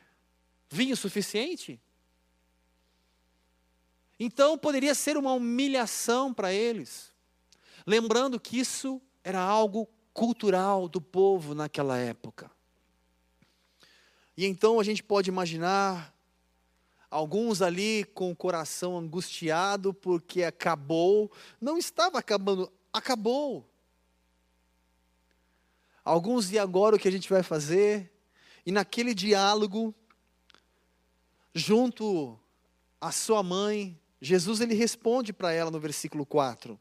vinho 0.69 0.97
suficiente? 0.97 1.81
Então 4.19 4.59
poderia 4.59 4.95
ser 4.95 5.17
uma 5.17 5.33
humilhação 5.33 6.33
para 6.33 6.53
eles. 6.53 7.13
Lembrando 7.87 8.39
que 8.39 8.59
isso 8.59 9.01
era 9.25 9.41
algo 9.41 9.89
cultural 10.13 10.89
do 10.89 11.01
povo 11.01 11.55
naquela 11.55 11.97
época. 11.97 12.51
E 14.37 14.47
então 14.47 14.79
a 14.79 14.85
gente 14.85 15.03
pode 15.03 15.31
imaginar 15.31 16.15
alguns 17.11 17.61
ali 17.61 18.05
com 18.15 18.31
o 18.31 18.37
coração 18.37 18.97
angustiado 18.97 19.93
porque 19.93 20.45
acabou, 20.45 21.31
não 21.61 21.77
estava 21.77 22.19
acabando, 22.19 22.71
acabou. 22.93 23.70
Alguns 26.11 26.51
e 26.51 26.59
agora 26.59 26.97
o 26.97 26.99
que 26.99 27.07
a 27.07 27.13
gente 27.13 27.31
vai 27.31 27.41
fazer? 27.41 28.11
E 28.67 28.73
naquele 28.73 29.15
diálogo, 29.15 29.95
junto 31.55 32.37
à 33.01 33.13
sua 33.13 33.45
mãe, 33.45 33.97
Jesus 34.21 34.61
ele 34.61 34.75
responde 34.75 35.33
para 35.33 35.53
ela 35.53 35.71
no 35.71 35.79
versículo 35.79 36.27
4. 36.27 36.77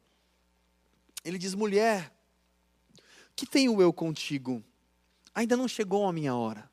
Ele 1.24 1.38
diz: 1.38 1.54
Mulher, 1.54 2.12
que 3.36 3.46
tenho 3.46 3.80
eu 3.80 3.94
contigo? 3.94 4.64
Ainda 5.36 5.56
não 5.56 5.68
chegou 5.68 6.08
a 6.08 6.12
minha 6.12 6.34
hora. 6.34 6.68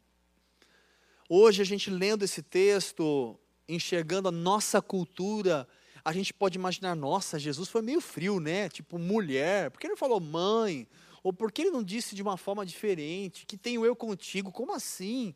Hoje 1.29 1.61
a 1.61 1.67
gente 1.67 1.91
lendo 1.91 2.25
esse 2.25 2.41
texto, 2.41 3.39
enxergando 3.69 4.29
a 4.29 4.33
nossa 4.33 4.81
cultura, 4.81 5.69
a 6.03 6.11
gente 6.11 6.33
pode 6.33 6.57
imaginar, 6.57 6.95
nossa, 6.95 7.39
Jesus 7.39 7.69
foi 7.69 7.83
meio 7.83 8.01
frio, 8.01 8.41
né? 8.41 8.71
Tipo, 8.71 8.99
mulher, 8.99 9.71
por 9.71 9.79
que 9.79 9.87
ele 9.87 9.95
falou 9.95 10.21
mãe? 10.21 10.89
Ou 11.27 11.33
por 11.33 11.51
que 11.51 11.63
ele 11.63 11.73
não 11.73 11.83
disse 11.83 12.15
de 12.15 12.23
uma 12.23 12.37
forma 12.37 12.65
diferente? 12.65 13.47
Que 13.47 13.57
tenho 13.57 13.85
eu 13.85 13.97
contigo? 13.97 14.53
Como 14.53 14.73
assim? 14.73 15.35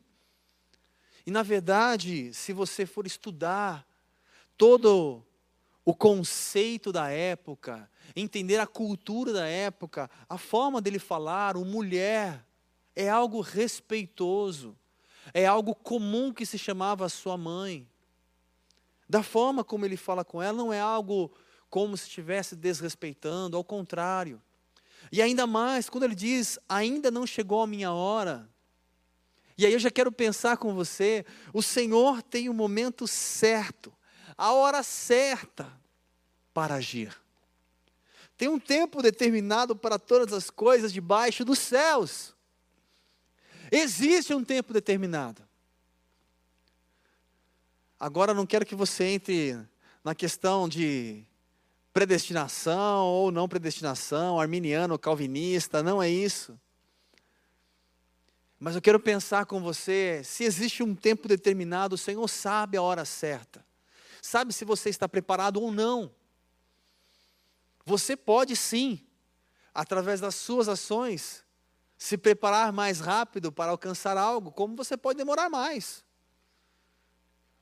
E 1.25 1.29
na 1.29 1.43
verdade, 1.43 2.33
se 2.33 2.53
você 2.53 2.85
for 2.85 3.05
estudar 3.05 3.85
todo 4.57 5.21
o 5.83 5.93
conceito 5.93 6.93
da 6.93 7.09
época, 7.09 7.91
entender 8.15 8.57
a 8.57 8.65
cultura 8.65 9.33
da 9.33 9.45
época, 9.45 10.09
a 10.29 10.37
forma 10.37 10.79
dele 10.79 10.97
falar, 10.97 11.57
o 11.57 11.65
mulher, 11.65 12.47
é 12.95 13.09
algo 13.09 13.41
respeitoso, 13.41 14.79
é 15.33 15.45
algo 15.45 15.75
comum 15.75 16.31
que 16.31 16.45
se 16.45 16.57
chamava 16.57 17.09
sua 17.09 17.35
mãe. 17.35 17.85
Da 19.09 19.21
forma 19.21 19.61
como 19.61 19.83
ele 19.83 19.97
fala 19.97 20.23
com 20.23 20.41
ela, 20.41 20.57
não 20.57 20.71
é 20.71 20.79
algo 20.79 21.33
como 21.69 21.97
se 21.97 22.07
estivesse 22.07 22.55
desrespeitando, 22.55 23.57
ao 23.57 23.63
contrário. 23.65 24.41
E 25.09 25.21
ainda 25.21 25.47
mais, 25.47 25.89
quando 25.89 26.03
ele 26.03 26.15
diz, 26.15 26.59
ainda 26.67 27.09
não 27.09 27.25
chegou 27.25 27.61
a 27.61 27.67
minha 27.67 27.91
hora. 27.91 28.49
E 29.57 29.65
aí 29.65 29.73
eu 29.73 29.79
já 29.79 29.91
quero 29.91 30.11
pensar 30.11 30.57
com 30.57 30.73
você, 30.73 31.25
o 31.53 31.61
Senhor 31.61 32.21
tem 32.21 32.49
o 32.49 32.53
momento 32.53 33.07
certo, 33.07 33.93
a 34.37 34.51
hora 34.53 34.81
certa 34.83 35.71
para 36.53 36.75
agir. 36.75 37.15
Tem 38.37 38.47
um 38.47 38.59
tempo 38.59 39.03
determinado 39.03 39.75
para 39.75 39.99
todas 39.99 40.33
as 40.33 40.49
coisas 40.49 40.91
debaixo 40.91 41.45
dos 41.45 41.59
céus. 41.59 42.35
Existe 43.71 44.33
um 44.33 44.43
tempo 44.43 44.73
determinado. 44.73 45.47
Agora 47.99 48.33
não 48.33 48.47
quero 48.47 48.65
que 48.65 48.73
você 48.73 49.03
entre 49.03 49.59
na 50.03 50.15
questão 50.15 50.67
de 50.67 51.23
predestinação 51.93 53.05
ou 53.05 53.31
não 53.31 53.47
predestinação, 53.47 54.39
arminiano 54.39 54.93
ou 54.93 54.99
calvinista, 54.99 55.83
não 55.83 56.01
é 56.01 56.09
isso. 56.09 56.59
Mas 58.59 58.75
eu 58.75 58.81
quero 58.81 58.99
pensar 58.99 59.45
com 59.45 59.61
você, 59.61 60.21
se 60.23 60.43
existe 60.43 60.83
um 60.83 60.95
tempo 60.95 61.27
determinado, 61.27 61.95
o 61.95 61.97
Senhor 61.97 62.27
sabe 62.27 62.77
a 62.77 62.81
hora 62.81 63.03
certa. 63.05 63.65
Sabe 64.21 64.53
se 64.53 64.63
você 64.63 64.89
está 64.89 65.09
preparado 65.09 65.59
ou 65.59 65.71
não. 65.71 66.13
Você 67.83 68.15
pode 68.15 68.55
sim, 68.55 69.03
através 69.73 70.21
das 70.21 70.35
suas 70.35 70.69
ações, 70.69 71.43
se 71.97 72.17
preparar 72.17 72.71
mais 72.71 72.99
rápido 72.99 73.51
para 73.51 73.71
alcançar 73.71 74.15
algo, 74.15 74.51
como 74.51 74.75
você 74.75 74.95
pode 74.95 75.17
demorar 75.17 75.49
mais. 75.49 76.05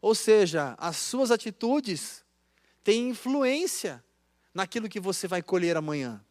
Ou 0.01 0.13
seja, 0.13 0.75
as 0.77 0.97
suas 0.97 1.31
atitudes 1.31 2.23
têm 2.83 3.09
influência 3.09 4.03
naquilo 4.53 4.89
que 4.89 4.99
você 4.99 5.27
vai 5.27 5.41
colher 5.41 5.77
amanhã, 5.77 6.23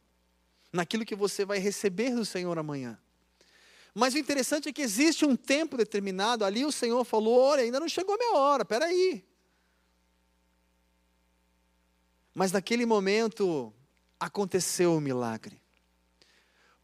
naquilo 0.73 1.05
que 1.05 1.15
você 1.15 1.45
vai 1.45 1.59
receber 1.59 2.15
do 2.15 2.25
Senhor 2.25 2.59
amanhã. 2.59 2.99
Mas 3.95 4.15
o 4.15 4.19
interessante 4.19 4.69
é 4.69 4.73
que 4.73 4.83
existe 4.83 5.25
um 5.25 5.35
tempo 5.35 5.77
determinado, 5.77 6.45
ali 6.45 6.65
o 6.65 6.73
Senhor 6.73 7.05
falou: 7.05 7.39
olha, 7.39 7.63
ainda 7.63 7.81
não 7.81 7.89
chegou 7.89 8.15
a 8.15 8.19
minha 8.19 8.35
hora, 8.35 8.65
peraí. 8.65 9.25
Mas 12.35 12.53
naquele 12.53 12.87
momento 12.87 13.73
aconteceu 14.21 14.95
o 14.97 15.01
milagre. 15.01 15.61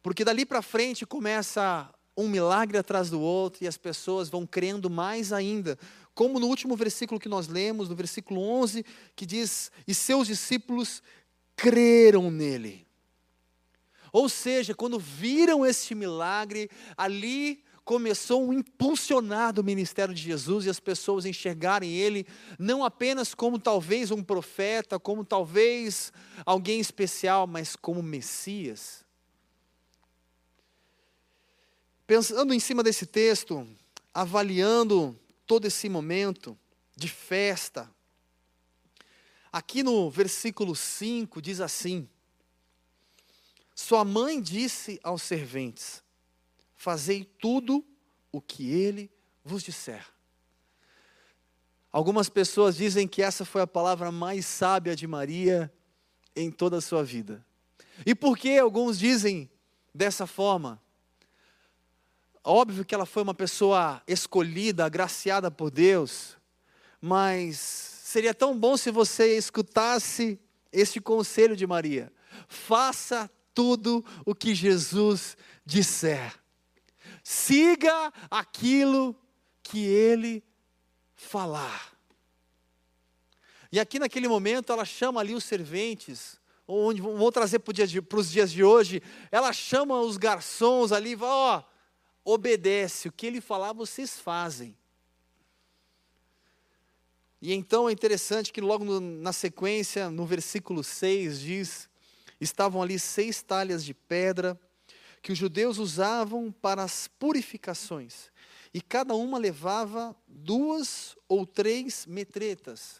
Porque 0.03 0.25
dali 0.25 0.45
para 0.45 0.61
frente 0.61 1.05
começa 1.05 1.89
um 2.17 2.27
milagre 2.27 2.77
atrás 2.77 3.09
do 3.09 3.19
outro 3.19 3.63
e 3.63 3.67
as 3.67 3.77
pessoas 3.77 4.29
vão 4.29 4.45
crendo 4.45 4.89
mais 4.89 5.33
ainda. 5.33 5.77
Como 6.13 6.39
no 6.39 6.47
último 6.47 6.75
versículo 6.75 7.19
que 7.19 7.27
nós 7.27 7.47
lemos, 7.47 7.89
no 7.89 7.95
versículo 7.95 8.41
11, 8.41 8.85
que 9.15 9.25
diz: 9.25 9.71
E 9.87 9.93
seus 9.93 10.27
discípulos 10.27 11.01
creram 11.55 12.29
nele. 12.29 12.85
Ou 14.11 14.29
seja, 14.29 14.73
quando 14.73 14.97
viram 14.97 15.65
este 15.65 15.93
milagre, 15.93 16.69
ali 16.95 17.63
começou 17.83 18.43
um 18.43 18.51
impulsionar 18.51 19.53
do 19.53 19.63
ministério 19.63 20.13
de 20.13 20.21
Jesus 20.21 20.65
e 20.65 20.69
as 20.69 20.79
pessoas 20.79 21.25
enxergarem 21.25 21.91
ele 21.91 22.25
não 22.57 22.83
apenas 22.83 23.35
como 23.35 23.59
talvez 23.59 24.09
um 24.09 24.23
profeta, 24.23 24.99
como 24.99 25.23
talvez 25.23 26.11
alguém 26.43 26.79
especial, 26.79 27.45
mas 27.45 27.75
como 27.75 28.01
Messias. 28.01 29.05
Pensando 32.07 32.53
em 32.53 32.59
cima 32.59 32.81
desse 32.81 33.05
texto, 33.05 33.67
avaliando 34.13 35.19
todo 35.45 35.65
esse 35.65 35.87
momento 35.87 36.57
de 36.95 37.07
festa, 37.07 37.93
aqui 39.55 39.83
no 39.83 40.09
versículo 40.09 40.75
5 40.75 41.41
diz 41.41 41.61
assim: 41.61 42.09
Sua 43.73 44.03
mãe 44.03 44.41
disse 44.41 44.99
aos 45.01 45.21
serventes: 45.21 46.03
Fazei 46.75 47.23
tudo 47.23 47.85
o 48.33 48.41
que 48.41 48.69
ele 48.69 49.09
vos 49.45 49.63
disser. 49.63 50.05
Algumas 51.89 52.27
pessoas 52.27 52.75
dizem 52.75 53.07
que 53.07 53.21
essa 53.21 53.45
foi 53.45 53.61
a 53.61 53.67
palavra 53.67 54.11
mais 54.11 54.45
sábia 54.45 54.93
de 54.93 55.07
Maria 55.07 55.73
em 56.35 56.51
toda 56.51 56.79
a 56.79 56.81
sua 56.81 57.01
vida. 57.01 57.45
E 58.05 58.13
por 58.13 58.37
que 58.37 58.59
alguns 58.59 58.99
dizem 58.99 59.49
dessa 59.93 60.27
forma? 60.27 60.81
Óbvio 62.43 62.83
que 62.83 62.93
ela 62.93 63.05
foi 63.05 63.23
uma 63.23 63.33
pessoa 63.33 64.03
escolhida, 64.05 64.83
agraciada 64.83 65.49
por 65.49 65.71
Deus, 65.71 66.35
mas 66.99 67.94
seria 68.15 68.33
tão 68.33 68.57
bom 68.57 68.77
se 68.77 68.91
você 68.91 69.35
escutasse 69.35 70.39
este 70.71 71.01
conselho 71.01 71.53
de 71.53 71.67
Maria: 71.67 72.09
faça 72.47 73.29
tudo 73.53 74.05
o 74.25 74.33
que 74.33 74.55
Jesus 74.55 75.35
disser, 75.65 76.33
siga 77.21 78.13
aquilo 78.31 79.13
que 79.61 79.83
ele 79.83 80.41
falar. 81.13 81.93
E 83.69 83.81
aqui 83.81 83.99
naquele 83.99 84.29
momento 84.29 84.71
ela 84.71 84.85
chama 84.85 85.19
ali 85.19 85.35
os 85.35 85.43
serventes, 85.43 86.39
onde 86.65 87.01
vou 87.01 87.31
trazer 87.33 87.59
para 87.59 88.17
os 88.17 88.31
dias 88.31 88.49
de 88.49 88.63
hoje, 88.63 89.01
ela 89.29 89.51
chama 89.51 89.99
os 89.99 90.15
garçons 90.15 90.93
ali 90.93 91.17
ó, 91.19 91.61
oh, 92.23 92.33
obedece, 92.33 93.09
o 93.09 93.11
que 93.11 93.25
ele 93.27 93.41
falar 93.41 93.73
vocês 93.73 94.17
fazem. 94.17 94.73
E 97.45 97.53
então 97.53 97.87
é 97.87 97.91
interessante 97.91 98.51
que 98.51 98.59
logo 98.59 98.83
no, 98.83 98.99
na 98.99 99.31
sequência, 99.31 100.09
no 100.09 100.25
versículo 100.25 100.83
6, 100.83 101.39
diz: 101.39 101.87
estavam 102.41 102.81
ali 102.81 102.97
seis 102.97 103.43
talhas 103.43 103.85
de 103.85 103.93
pedra 103.93 104.59
que 105.21 105.31
os 105.31 105.37
judeus 105.37 105.77
usavam 105.77 106.51
para 106.51 106.81
as 106.81 107.07
purificações, 107.07 108.31
e 108.73 108.81
cada 108.81 109.13
uma 109.13 109.37
levava 109.37 110.15
duas 110.27 111.15
ou 111.29 111.45
três 111.45 112.07
metretas. 112.07 112.99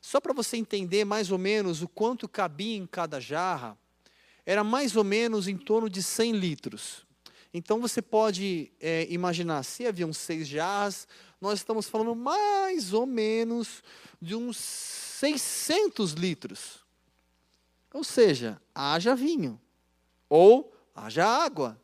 Só 0.00 0.22
para 0.22 0.32
você 0.32 0.56
entender 0.56 1.04
mais 1.04 1.30
ou 1.30 1.36
menos 1.36 1.82
o 1.82 1.88
quanto 1.88 2.26
cabia 2.26 2.78
em 2.78 2.86
cada 2.86 3.20
jarra, 3.20 3.76
era 4.46 4.64
mais 4.64 4.96
ou 4.96 5.04
menos 5.04 5.46
em 5.46 5.58
torno 5.58 5.90
de 5.90 6.02
100 6.02 6.32
litros. 6.32 7.06
Então 7.52 7.78
você 7.78 8.00
pode 8.00 8.72
é, 8.80 9.06
imaginar, 9.10 9.62
se 9.62 9.86
haviam 9.86 10.10
seis 10.14 10.48
jarras, 10.48 11.06
nós 11.42 11.58
estamos 11.58 11.88
falando 11.88 12.14
mais 12.14 12.92
ou 12.92 13.04
menos 13.04 13.82
de 14.20 14.36
uns 14.36 14.56
600 14.56 16.12
litros. 16.12 16.86
Ou 17.92 18.04
seja, 18.04 18.62
haja 18.72 19.16
vinho, 19.16 19.60
ou 20.28 20.72
haja 20.94 21.26
água. 21.26 21.76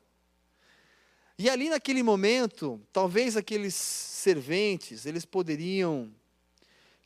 E 1.36 1.50
ali 1.50 1.68
naquele 1.68 2.04
momento, 2.04 2.80
talvez 2.92 3.36
aqueles 3.36 3.74
serventes, 3.74 5.04
eles 5.04 5.24
poderiam 5.24 6.14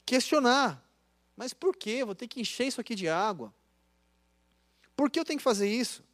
questionar, 0.05 0.87
mas 1.35 1.55
por 1.55 1.75
que? 1.75 2.05
Vou 2.05 2.15
ter 2.15 2.29
que 2.29 2.43
encher 2.43 2.67
isso 2.67 2.83
aqui 2.83 2.95
de 2.95 3.09
água. 3.09 3.53
Por 4.95 5.11
que 5.11 5.19
eu 5.19 5.25
tenho 5.25 5.39
que 5.39 5.43
fazer 5.43 5.71
isso? 5.71 6.05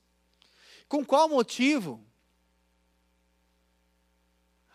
Com 0.88 1.04
qual 1.04 1.28
motivo? 1.28 2.00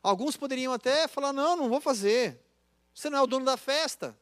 Alguns 0.03 0.35
poderiam 0.35 0.73
até 0.73 1.07
falar: 1.07 1.31
não, 1.31 1.55
não 1.55 1.69
vou 1.69 1.79
fazer. 1.79 2.39
Você 2.93 3.09
não 3.09 3.17
é 3.17 3.21
o 3.21 3.27
dono 3.27 3.45
da 3.45 3.57
festa. 3.57 4.15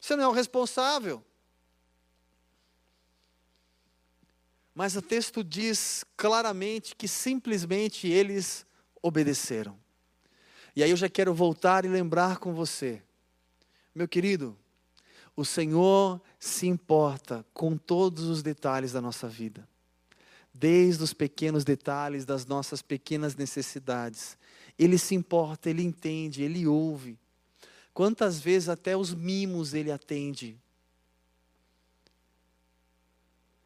Você 0.00 0.14
não 0.16 0.24
é 0.24 0.28
o 0.28 0.32
responsável. 0.32 1.22
Mas 4.74 4.96
o 4.96 5.02
texto 5.02 5.44
diz 5.44 6.04
claramente 6.16 6.96
que 6.96 7.06
simplesmente 7.06 8.08
eles 8.08 8.64
obedeceram. 9.02 9.78
E 10.74 10.82
aí 10.82 10.90
eu 10.90 10.96
já 10.96 11.08
quero 11.08 11.34
voltar 11.34 11.84
e 11.84 11.88
lembrar 11.88 12.38
com 12.38 12.54
você, 12.54 13.02
meu 13.94 14.08
querido, 14.08 14.58
o 15.36 15.44
Senhor 15.44 16.20
se 16.38 16.66
importa 16.66 17.44
com 17.52 17.76
todos 17.76 18.24
os 18.24 18.42
detalhes 18.42 18.92
da 18.92 19.00
nossa 19.00 19.28
vida, 19.28 19.68
desde 20.52 21.02
os 21.02 21.12
pequenos 21.12 21.64
detalhes 21.64 22.24
das 22.24 22.46
nossas 22.46 22.82
pequenas 22.82 23.36
necessidades 23.36 24.36
ele 24.78 24.98
se 24.98 25.14
importa, 25.14 25.70
ele 25.70 25.82
entende, 25.82 26.42
ele 26.42 26.66
ouve. 26.66 27.18
Quantas 27.92 28.40
vezes 28.40 28.68
até 28.68 28.96
os 28.96 29.14
mimos 29.14 29.74
ele 29.74 29.92
atende. 29.92 30.58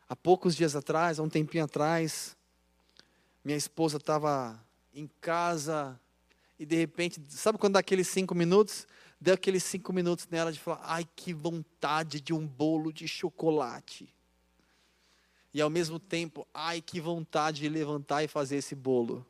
Há 0.09 0.17
poucos 0.17 0.55
dias 0.55 0.77
atrás, 0.77 1.19
há 1.19 1.23
um 1.23 1.29
tempinho 1.29 1.65
atrás, 1.65 2.37
minha 3.45 3.57
esposa 3.57 3.97
estava 3.97 4.61
em 4.95 5.09
casa 5.21 5.99
e 6.59 6.65
de 6.65 6.77
repente, 6.77 7.21
sabe 7.29 7.59
quando 7.59 7.75
dá 7.75 7.81
aqueles 7.81 8.09
cinco 8.09 8.35
minutos? 8.35 8.87
Deu 9.21 9.35
aqueles 9.35 9.65
cinco 9.65 9.93
minutos 9.93 10.27
nela 10.29 10.53
de 10.53 10.61
falar: 10.61 10.81
ai, 10.83 11.07
que 11.17 11.33
vontade 11.33 12.21
de 12.21 12.33
um 12.33 12.47
bolo 12.47 12.93
de 12.93 13.09
chocolate. 13.09 14.13
E 15.57 15.61
ao 15.63 15.71
mesmo 15.71 15.99
tempo, 15.99 16.47
ai, 16.53 16.83
que 16.83 17.01
vontade 17.01 17.61
de 17.61 17.69
levantar 17.71 18.23
e 18.23 18.29
fazer 18.29 18.57
esse 18.57 18.75
bolo. 18.75 19.27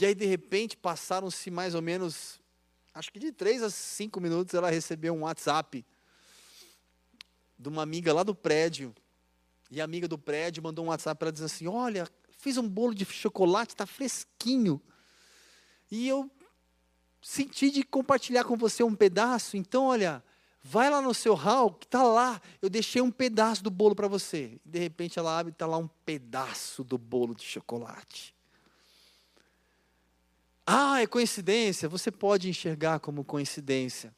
E 0.00 0.06
aí, 0.06 0.14
de 0.14 0.24
repente, 0.26 0.76
passaram-se 0.76 1.50
mais 1.50 1.74
ou 1.74 1.82
menos, 1.82 2.40
acho 2.94 3.10
que 3.10 3.18
de 3.18 3.32
três 3.32 3.64
a 3.64 3.68
cinco 3.68 4.20
minutos, 4.20 4.54
ela 4.54 4.70
recebeu 4.70 5.12
um 5.12 5.22
WhatsApp 5.22 5.84
de 7.58 7.68
uma 7.68 7.82
amiga 7.82 8.14
lá 8.14 8.22
do 8.22 8.32
prédio. 8.32 8.94
E 9.72 9.80
a 9.80 9.84
amiga 9.84 10.06
do 10.06 10.16
prédio 10.16 10.62
mandou 10.62 10.84
um 10.84 10.88
WhatsApp 10.90 11.18
para 11.18 11.30
ela 11.36 11.44
assim: 11.44 11.66
Olha, 11.66 12.06
fiz 12.38 12.56
um 12.56 12.68
bolo 12.68 12.94
de 12.94 13.04
chocolate, 13.04 13.72
está 13.72 13.86
fresquinho. 13.86 14.80
E 15.90 16.06
eu 16.06 16.30
senti 17.20 17.72
de 17.72 17.82
compartilhar 17.82 18.44
com 18.44 18.56
você 18.56 18.84
um 18.84 18.94
pedaço. 18.94 19.56
Então, 19.56 19.86
olha, 19.86 20.22
vai 20.62 20.90
lá 20.90 21.00
no 21.00 21.14
seu 21.14 21.34
hall, 21.34 21.72
que 21.72 21.86
está 21.86 22.02
lá. 22.02 22.40
Eu 22.60 22.68
deixei 22.68 23.00
um 23.00 23.10
pedaço 23.10 23.62
do 23.62 23.70
bolo 23.70 23.94
para 23.94 24.08
você. 24.08 24.60
De 24.64 24.78
repente 24.78 25.18
ela 25.18 25.38
abre 25.38 25.50
e 25.50 25.54
está 25.54 25.66
lá 25.66 25.78
um 25.78 25.88
pedaço 26.04 26.84
do 26.84 26.98
bolo 26.98 27.34
de 27.34 27.44
chocolate. 27.44 28.34
Ah, 30.66 31.00
é 31.00 31.06
coincidência. 31.06 31.88
Você 31.88 32.10
pode 32.10 32.48
enxergar 32.48 33.00
como 33.00 33.24
coincidência. 33.24 34.14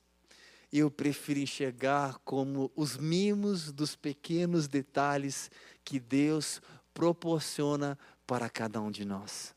Eu 0.72 0.90
prefiro 0.90 1.38
enxergar 1.38 2.18
como 2.24 2.70
os 2.74 2.96
mimos 2.96 3.70
dos 3.70 3.94
pequenos 3.94 4.66
detalhes 4.66 5.50
que 5.84 6.00
Deus 6.00 6.60
proporciona 6.94 7.98
para 8.26 8.48
cada 8.48 8.80
um 8.80 8.90
de 8.90 9.04
nós. 9.04 9.54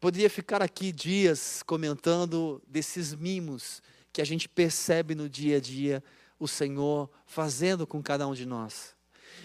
Poderia 0.00 0.30
ficar 0.30 0.62
aqui 0.62 0.90
dias 0.90 1.62
comentando 1.62 2.62
desses 2.66 3.14
mimos 3.14 3.82
que 4.12 4.20
a 4.20 4.24
gente 4.24 4.48
percebe 4.48 5.14
no 5.14 5.28
dia 5.28 5.58
a 5.58 5.60
dia 5.60 6.02
o 6.38 6.48
Senhor 6.48 7.10
fazendo 7.26 7.86
com 7.86 8.02
cada 8.02 8.26
um 8.26 8.34
de 8.34 8.46
nós. 8.46 8.94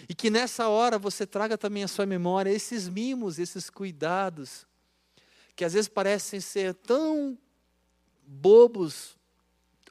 E 0.08 0.14
que 0.14 0.30
nessa 0.30 0.68
hora 0.68 0.98
você 0.98 1.26
traga 1.26 1.56
também 1.56 1.84
à 1.84 1.88
sua 1.88 2.06
memória 2.06 2.50
esses 2.50 2.88
mimos, 2.88 3.38
esses 3.38 3.70
cuidados 3.70 4.66
que 5.54 5.64
às 5.64 5.72
vezes 5.72 5.88
parecem 5.88 6.38
ser 6.38 6.74
tão 6.74 7.38
bobos 8.26 9.16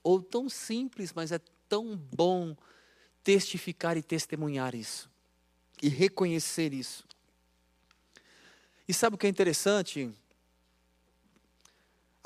ou 0.04 0.22
tão 0.22 0.48
simples, 0.48 1.12
mas 1.12 1.32
é 1.32 1.40
tão 1.68 1.98
bom 1.98 2.56
testificar 3.24 3.98
e 3.98 4.04
testemunhar 4.04 4.76
isso 4.76 5.10
e 5.82 5.90
reconhecer 5.90 6.74
isso. 6.74 7.04
E 8.88 8.94
sabe 8.94 9.16
o 9.16 9.18
que 9.18 9.26
é 9.26 9.30
interessante? 9.30 10.12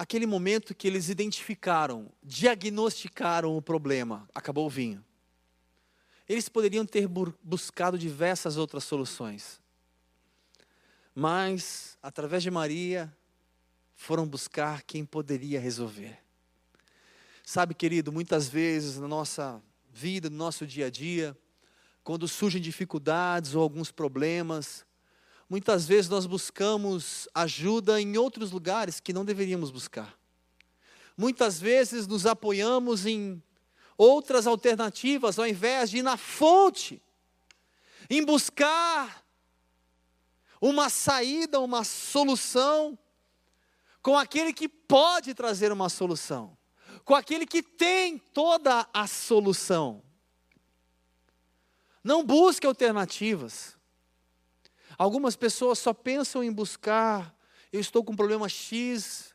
Aquele 0.01 0.25
momento 0.25 0.73
que 0.73 0.87
eles 0.87 1.09
identificaram, 1.09 2.09
diagnosticaram 2.23 3.57
o 3.57 3.61
problema, 3.61 4.25
acabou 4.33 4.65
o 4.65 4.69
vinho. 4.69 5.03
Eles 6.25 6.47
poderiam 6.47 6.85
ter 6.85 7.05
buscado 7.43 7.99
diversas 7.99 8.55
outras 8.55 8.85
soluções. 8.85 9.59
mas, 11.13 11.97
através 12.01 12.41
de 12.41 12.49
Maria, 12.49 13.13
foram 13.93 14.25
buscar 14.25 14.83
quem 14.83 15.03
poderia 15.03 15.59
resolver. 15.59 16.17
Sabe, 17.43 17.73
querido, 17.73 18.09
muitas 18.09 18.47
vezes 18.47 18.97
na 18.99 19.07
nossa 19.07 19.61
vida, 19.91 20.29
no 20.29 20.37
nosso 20.37 20.65
dia 20.65 20.85
a 20.85 20.89
dia, 20.89 21.37
quando 22.05 22.25
surgem 22.25 22.61
dificuldades 22.61 23.53
ou 23.53 23.61
alguns 23.61 23.91
problemas, 23.91 24.85
muitas 25.49 25.87
vezes 25.87 26.09
nós 26.09 26.25
buscamos 26.25 27.27
ajuda 27.33 27.99
em 27.99 28.17
outros 28.17 28.51
lugares 28.51 28.99
que 28.99 29.11
não 29.11 29.25
deveríamos 29.25 29.71
buscar. 29.71 30.17
Muitas 31.17 31.59
vezes 31.59 32.07
nos 32.07 32.25
apoiamos 32.25 33.05
em 33.05 33.41
outras 33.97 34.45
alternativas 34.45 35.39
ao 35.39 35.47
invés 35.47 35.89
de 35.89 35.97
ir 35.97 36.03
na 36.03 36.15
fonte, 36.15 37.01
em 38.09 38.23
buscar 38.23 39.25
uma 40.61 40.89
saída, 40.89 41.59
uma 41.59 41.83
solução 41.83 42.97
com 44.01 44.17
aquele 44.17 44.53
que 44.53 44.69
pode 44.69 45.33
trazer 45.33 45.71
uma 45.71 45.89
solução, 45.89 46.57
com 47.03 47.15
aquele 47.15 47.45
que 47.45 47.61
tem 47.61 48.17
toda 48.17 48.87
a 48.93 49.07
solução. 49.07 50.01
Não 52.03 52.23
busque 52.23 52.65
alternativas. 52.65 53.78
Algumas 54.99 55.37
pessoas 55.37 55.79
só 55.79 55.93
pensam 55.93 56.43
em 56.43 56.51
buscar, 56.51 57.33
eu 57.71 57.79
estou 57.79 58.03
com 58.03 58.13
problema 58.13 58.49
X, 58.49 59.33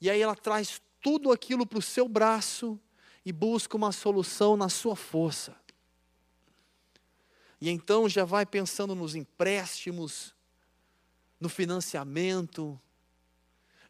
e 0.00 0.08
aí 0.08 0.22
ela 0.22 0.36
traz 0.36 0.80
tudo 1.02 1.32
aquilo 1.32 1.66
para 1.66 1.80
o 1.80 1.82
seu 1.82 2.08
braço 2.08 2.78
e 3.24 3.32
busca 3.32 3.76
uma 3.76 3.90
solução 3.90 4.56
na 4.56 4.68
sua 4.68 4.94
força. 4.94 5.56
E 7.60 7.68
então 7.68 8.08
já 8.08 8.24
vai 8.24 8.46
pensando 8.46 8.94
nos 8.94 9.16
empréstimos, 9.16 10.32
no 11.40 11.48
financiamento, 11.48 12.80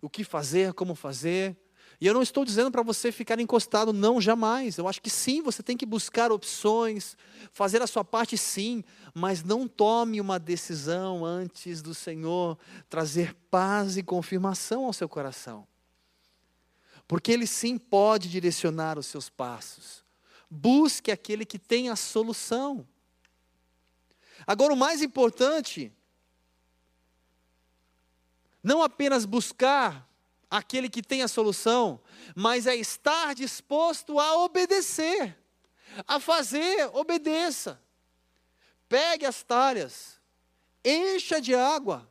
o 0.01 0.09
que 0.09 0.25
fazer, 0.25 0.73
como 0.73 0.95
fazer. 0.95 1.55
E 2.01 2.07
eu 2.07 2.15
não 2.15 2.23
estou 2.23 2.45
dizendo 2.45 2.71
para 2.71 2.83
você 2.83 3.11
ficar 3.11 3.41
encostado, 3.41 3.93
não, 3.93 4.21
jamais. 4.21 4.79
Eu 4.79 4.87
acho 4.87 5.03
que 5.03 5.11
sim, 5.11 5.43
você 5.43 5.65
tem 5.65 5.77
que 5.77 5.85
buscar 5.85 6.31
opções, 6.31 7.17
fazer 7.53 7.83
a 7.83 7.89
sua 7.89 8.05
parte, 8.05 8.39
sim, 8.39 8.85
mas 9.13 9.43
não 9.43 9.67
tome 9.67 10.21
uma 10.21 10.39
decisão 10.39 11.25
antes 11.25 11.83
do 11.83 11.93
Senhor 11.95 12.57
trazer 12.89 13.35
paz 13.51 13.97
e 13.97 14.03
confirmação 14.05 14.85
ao 14.85 14.93
seu 14.93 15.09
coração. 15.09 15.67
Porque 17.09 17.33
Ele 17.33 17.49
sim 17.49 17.77
pode 17.77 18.29
direcionar 18.29 18.97
os 18.97 19.07
seus 19.07 19.29
passos. 19.29 20.05
Busque 20.49 21.11
aquele 21.11 21.45
que 21.45 21.59
tem 21.59 21.89
a 21.89 21.97
solução. 21.97 22.87
Agora, 24.47 24.73
o 24.73 24.77
mais 24.77 25.03
importante, 25.03 25.93
não 28.63 28.85
apenas 28.85 29.25
buscar 29.25 30.08
aquele 30.51 30.89
que 30.89 31.03
tem 31.03 31.23
a 31.23 31.29
solução, 31.29 32.01
mas 32.35 32.67
é 32.67 32.75
estar 32.75 33.35
disposto 33.35 34.19
a 34.19 34.37
obedecer, 34.45 35.37
a 36.07 36.19
fazer, 36.19 36.89
obedeça. 36.95 37.81
Pegue 38.89 39.27
as 39.27 39.43
talhas, 39.43 40.19
encha 40.85 41.41
de 41.41 41.55
água, 41.55 42.11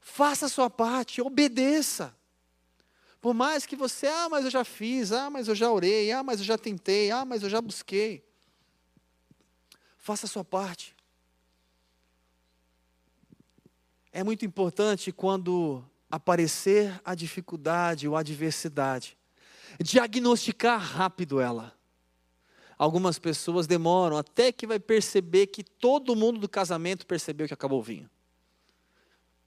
faça 0.00 0.46
a 0.46 0.48
sua 0.48 0.70
parte, 0.70 1.20
obedeça. 1.20 2.16
Por 3.20 3.34
mais 3.34 3.66
que 3.66 3.76
você, 3.76 4.06
ah, 4.06 4.28
mas 4.28 4.44
eu 4.44 4.50
já 4.50 4.64
fiz, 4.64 5.12
ah, 5.12 5.28
mas 5.28 5.48
eu 5.48 5.54
já 5.54 5.70
orei, 5.70 6.10
ah, 6.12 6.22
mas 6.22 6.38
eu 6.38 6.46
já 6.46 6.56
tentei, 6.56 7.10
ah, 7.10 7.24
mas 7.24 7.42
eu 7.42 7.50
já 7.50 7.60
busquei. 7.60 8.24
Faça 9.98 10.24
a 10.24 10.28
sua 10.28 10.44
parte. 10.44 10.96
É 14.12 14.24
muito 14.24 14.44
importante 14.46 15.12
quando 15.12 15.84
aparecer 16.10 17.00
a 17.04 17.14
dificuldade 17.14 18.08
ou 18.08 18.16
a 18.16 18.20
adversidade, 18.20 19.16
diagnosticar 19.80 20.80
rápido 20.80 21.40
ela. 21.40 21.76
Algumas 22.78 23.18
pessoas 23.18 23.66
demoram 23.66 24.16
até 24.16 24.52
que 24.52 24.66
vai 24.66 24.78
perceber 24.78 25.48
que 25.48 25.64
todo 25.64 26.14
mundo 26.14 26.38
do 26.38 26.48
casamento 26.48 27.06
percebeu 27.06 27.46
que 27.46 27.54
acabou 27.54 27.80
o 27.80 27.82
vinho. 27.82 28.08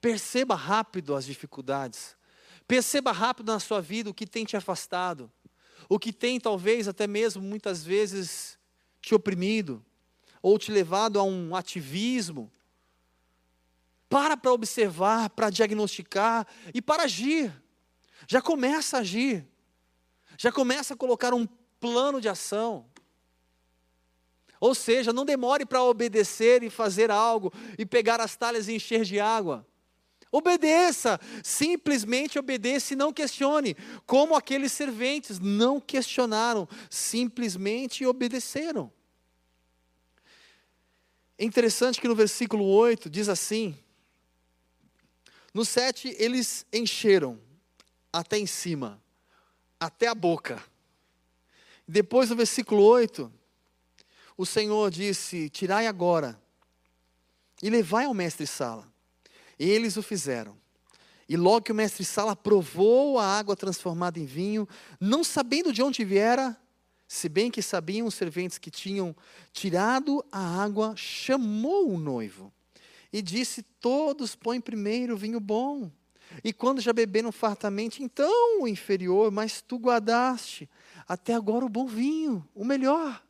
Perceba 0.00 0.54
rápido 0.54 1.14
as 1.14 1.24
dificuldades. 1.24 2.16
Perceba 2.68 3.10
rápido 3.10 3.50
na 3.50 3.58
sua 3.58 3.80
vida 3.80 4.10
o 4.10 4.14
que 4.14 4.26
tem 4.26 4.44
te 4.44 4.56
afastado. 4.56 5.32
O 5.88 5.98
que 5.98 6.12
tem, 6.12 6.38
talvez, 6.38 6.86
até 6.86 7.06
mesmo 7.06 7.42
muitas 7.42 7.84
vezes 7.84 8.58
te 9.00 9.14
oprimido. 9.14 9.84
Ou 10.42 10.58
te 10.58 10.70
levado 10.70 11.18
a 11.18 11.22
um 11.22 11.56
ativismo 11.56 12.52
para 14.12 14.36
para 14.36 14.52
observar, 14.52 15.30
para 15.30 15.48
diagnosticar 15.48 16.46
e 16.74 16.82
para 16.82 17.04
agir. 17.04 17.50
Já 18.28 18.42
começa 18.42 18.98
a 18.98 19.00
agir. 19.00 19.48
Já 20.36 20.52
começa 20.52 20.92
a 20.92 20.96
colocar 20.98 21.32
um 21.32 21.46
plano 21.80 22.20
de 22.20 22.28
ação. 22.28 22.84
Ou 24.60 24.74
seja, 24.74 25.14
não 25.14 25.24
demore 25.24 25.64
para 25.64 25.82
obedecer 25.82 26.62
e 26.62 26.68
fazer 26.68 27.10
algo 27.10 27.50
e 27.78 27.86
pegar 27.86 28.20
as 28.20 28.36
talhas 28.36 28.68
e 28.68 28.74
encher 28.74 29.02
de 29.02 29.18
água. 29.18 29.66
Obedeça, 30.30 31.18
simplesmente 31.42 32.38
obedeça 32.38 32.92
e 32.92 32.96
não 32.96 33.14
questione, 33.14 33.74
como 34.04 34.34
aqueles 34.34 34.72
serventes 34.72 35.38
não 35.38 35.80
questionaram, 35.80 36.68
simplesmente 36.90 38.04
obedeceram. 38.04 38.92
É 41.38 41.44
interessante 41.46 41.98
que 41.98 42.06
no 42.06 42.14
versículo 42.14 42.66
8 42.66 43.08
diz 43.08 43.30
assim: 43.30 43.81
no 45.54 45.64
7, 45.64 46.16
eles 46.18 46.64
encheram 46.72 47.38
até 48.10 48.38
em 48.38 48.46
cima, 48.46 49.02
até 49.78 50.06
a 50.06 50.14
boca. 50.14 50.62
Depois, 51.86 52.30
no 52.30 52.36
versículo 52.36 52.82
8, 52.82 53.30
o 54.36 54.46
Senhor 54.46 54.90
disse: 54.90 55.50
Tirai 55.50 55.86
agora 55.86 56.40
e 57.62 57.68
levai 57.68 58.06
ao 58.06 58.14
mestre 58.14 58.46
Sala. 58.46 58.90
E 59.58 59.68
eles 59.68 59.96
o 59.96 60.02
fizeram. 60.02 60.56
E 61.28 61.36
logo 61.36 61.66
que 61.66 61.72
o 61.72 61.74
mestre 61.74 62.04
Sala 62.04 62.34
provou 62.34 63.18
a 63.18 63.26
água 63.26 63.54
transformada 63.54 64.18
em 64.18 64.24
vinho, 64.24 64.66
não 64.98 65.22
sabendo 65.22 65.72
de 65.72 65.82
onde 65.82 66.04
viera, 66.04 66.58
se 67.06 67.28
bem 67.28 67.50
que 67.50 67.60
sabiam 67.60 68.06
os 68.06 68.14
serventes 68.14 68.56
que 68.56 68.70
tinham 68.70 69.14
tirado 69.52 70.24
a 70.32 70.62
água, 70.62 70.94
chamou 70.96 71.90
o 71.90 71.98
noivo 71.98 72.52
e 73.12 73.20
disse: 73.20 73.62
Todos 73.62 74.34
põem 74.34 74.60
primeiro 74.60 75.14
o 75.14 75.16
vinho 75.16 75.38
bom. 75.38 75.90
E 76.42 76.52
quando 76.52 76.80
já 76.80 76.92
beberam 76.92 77.30
fartamente, 77.30 78.02
então 78.02 78.62
o 78.62 78.68
inferior, 78.68 79.30
mas 79.30 79.60
tu 79.60 79.76
guardaste 79.76 80.68
até 81.06 81.34
agora 81.34 81.64
o 81.64 81.68
bom 81.68 81.86
vinho, 81.86 82.48
o 82.54 82.64
melhor. 82.64 83.22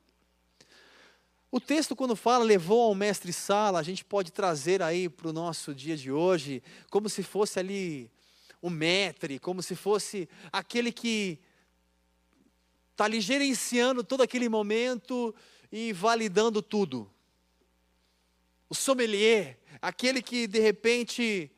O 1.50 1.60
texto, 1.60 1.96
quando 1.96 2.14
fala 2.14 2.44
levou 2.44 2.82
ao 2.82 2.94
mestre 2.94 3.32
sala, 3.32 3.80
a 3.80 3.82
gente 3.82 4.04
pode 4.04 4.30
trazer 4.30 4.82
aí 4.82 5.08
para 5.08 5.28
o 5.28 5.32
nosso 5.32 5.74
dia 5.74 5.96
de 5.96 6.12
hoje, 6.12 6.62
como 6.90 7.08
se 7.08 7.22
fosse 7.22 7.58
ali 7.58 8.10
o 8.60 8.70
metre, 8.70 9.38
como 9.38 9.62
se 9.62 9.74
fosse 9.74 10.28
aquele 10.52 10.92
que 10.92 11.40
está 12.92 13.04
ali 13.04 13.20
gerenciando 13.20 14.04
todo 14.04 14.22
aquele 14.22 14.48
momento 14.48 15.34
e 15.70 15.92
validando 15.92 16.62
tudo 16.62 17.10
o 18.72 18.74
sommelier, 18.74 19.58
aquele 19.80 20.20
que 20.22 20.46
de 20.46 20.58
repente 20.58 21.50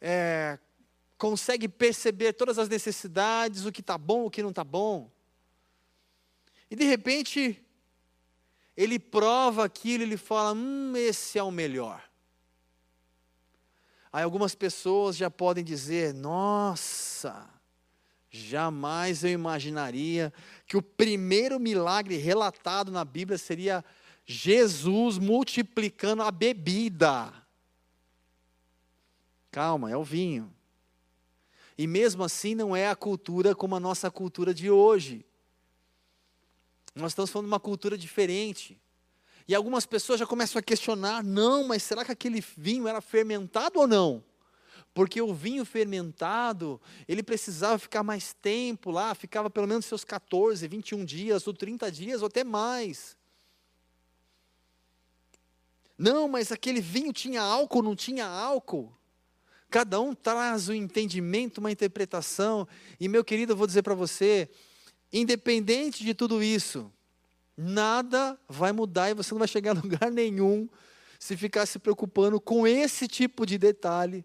é, 0.00 0.58
consegue 1.18 1.68
perceber 1.68 2.32
todas 2.32 2.58
as 2.58 2.68
necessidades, 2.68 3.66
o 3.66 3.72
que 3.72 3.80
está 3.80 3.98
bom, 3.98 4.26
o 4.26 4.30
que 4.30 4.42
não 4.42 4.50
está 4.50 4.64
bom. 4.64 5.10
E 6.70 6.76
de 6.76 6.84
repente, 6.84 7.62
ele 8.76 8.98
prova 8.98 9.64
aquilo, 9.64 10.02
ele 10.02 10.16
fala: 10.16 10.52
hum, 10.52 10.96
esse 10.96 11.38
é 11.38 11.42
o 11.42 11.50
melhor. 11.50 12.02
Aí 14.12 14.24
algumas 14.24 14.54
pessoas 14.54 15.16
já 15.16 15.30
podem 15.30 15.62
dizer: 15.62 16.14
nossa, 16.14 17.48
jamais 18.30 19.22
eu 19.24 19.30
imaginaria 19.30 20.32
que 20.66 20.76
o 20.76 20.82
primeiro 20.82 21.60
milagre 21.60 22.16
relatado 22.16 22.90
na 22.90 23.04
Bíblia 23.04 23.36
seria 23.36 23.84
Jesus 24.32 25.18
multiplicando 25.18 26.22
a 26.22 26.30
bebida. 26.30 27.34
Calma, 29.50 29.90
é 29.90 29.96
o 29.96 30.04
vinho. 30.04 30.54
E 31.76 31.84
mesmo 31.84 32.22
assim 32.22 32.54
não 32.54 32.76
é 32.76 32.88
a 32.88 32.94
cultura 32.94 33.56
como 33.56 33.74
a 33.74 33.80
nossa 33.80 34.08
cultura 34.08 34.54
de 34.54 34.70
hoje. 34.70 35.26
Nós 36.94 37.10
estamos 37.10 37.28
falando 37.28 37.46
de 37.46 37.52
uma 37.52 37.58
cultura 37.58 37.98
diferente. 37.98 38.80
E 39.48 39.54
algumas 39.54 39.84
pessoas 39.84 40.20
já 40.20 40.26
começam 40.26 40.60
a 40.60 40.62
questionar: 40.62 41.24
não, 41.24 41.66
mas 41.66 41.82
será 41.82 42.04
que 42.04 42.12
aquele 42.12 42.40
vinho 42.56 42.86
era 42.86 43.00
fermentado 43.00 43.80
ou 43.80 43.88
não? 43.88 44.22
Porque 44.94 45.20
o 45.20 45.34
vinho 45.34 45.64
fermentado, 45.64 46.80
ele 47.08 47.24
precisava 47.24 47.80
ficar 47.80 48.04
mais 48.04 48.32
tempo 48.32 48.92
lá, 48.92 49.12
ficava 49.12 49.50
pelo 49.50 49.66
menos 49.66 49.86
seus 49.86 50.04
14, 50.04 50.68
21 50.68 51.04
dias, 51.04 51.48
ou 51.48 51.52
30 51.52 51.90
dias, 51.90 52.22
ou 52.22 52.28
até 52.28 52.44
mais. 52.44 53.18
Não, 56.00 56.26
mas 56.26 56.50
aquele 56.50 56.80
vinho 56.80 57.12
tinha 57.12 57.42
álcool, 57.42 57.82
não 57.82 57.94
tinha 57.94 58.24
álcool. 58.24 58.90
Cada 59.68 60.00
um 60.00 60.14
traz 60.14 60.70
um 60.70 60.72
entendimento, 60.72 61.58
uma 61.58 61.70
interpretação. 61.70 62.66
E, 62.98 63.06
meu 63.06 63.22
querido, 63.22 63.52
eu 63.52 63.56
vou 63.56 63.66
dizer 63.66 63.82
para 63.82 63.94
você: 63.94 64.48
independente 65.12 66.02
de 66.02 66.14
tudo 66.14 66.42
isso, 66.42 66.90
nada 67.54 68.40
vai 68.48 68.72
mudar 68.72 69.10
e 69.10 69.14
você 69.14 69.34
não 69.34 69.40
vai 69.40 69.46
chegar 69.46 69.72
a 69.72 69.74
lugar 69.78 70.10
nenhum 70.10 70.66
se 71.18 71.36
ficar 71.36 71.66
se 71.66 71.78
preocupando 71.78 72.40
com 72.40 72.66
esse 72.66 73.06
tipo 73.06 73.44
de 73.44 73.58
detalhe. 73.58 74.24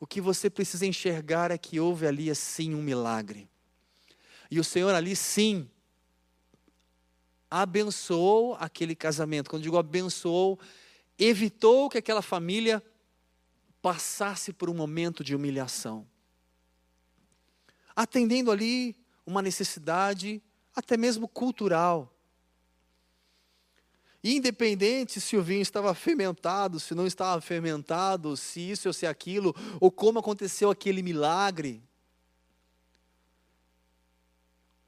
O 0.00 0.06
que 0.06 0.18
você 0.18 0.48
precisa 0.48 0.86
enxergar 0.86 1.50
é 1.50 1.58
que 1.58 1.78
houve 1.78 2.06
ali, 2.06 2.30
assim, 2.30 2.74
um 2.74 2.82
milagre. 2.82 3.46
E 4.50 4.58
o 4.58 4.64
Senhor 4.64 4.94
ali, 4.94 5.14
sim, 5.14 5.68
abençoou 7.50 8.54
aquele 8.54 8.94
casamento. 8.94 9.50
Quando 9.50 9.62
digo 9.62 9.76
abençoou, 9.76 10.58
evitou 11.18 11.88
que 11.88 11.98
aquela 11.98 12.22
família 12.22 12.82
passasse 13.80 14.52
por 14.52 14.68
um 14.68 14.74
momento 14.74 15.22
de 15.22 15.34
humilhação. 15.34 16.06
Atendendo 17.94 18.50
ali 18.50 18.96
uma 19.24 19.40
necessidade, 19.40 20.42
até 20.74 20.96
mesmo 20.96 21.26
cultural. 21.26 22.12
Independente 24.22 25.20
se 25.20 25.36
o 25.36 25.42
vinho 25.42 25.62
estava 25.62 25.94
fermentado, 25.94 26.80
se 26.80 26.94
não 26.94 27.06
estava 27.06 27.40
fermentado, 27.40 28.36
se 28.36 28.60
isso 28.60 28.88
ou 28.88 28.92
se 28.92 29.06
aquilo, 29.06 29.54
ou 29.80 29.90
como 29.90 30.18
aconteceu 30.18 30.68
aquele 30.68 31.02
milagre. 31.02 31.82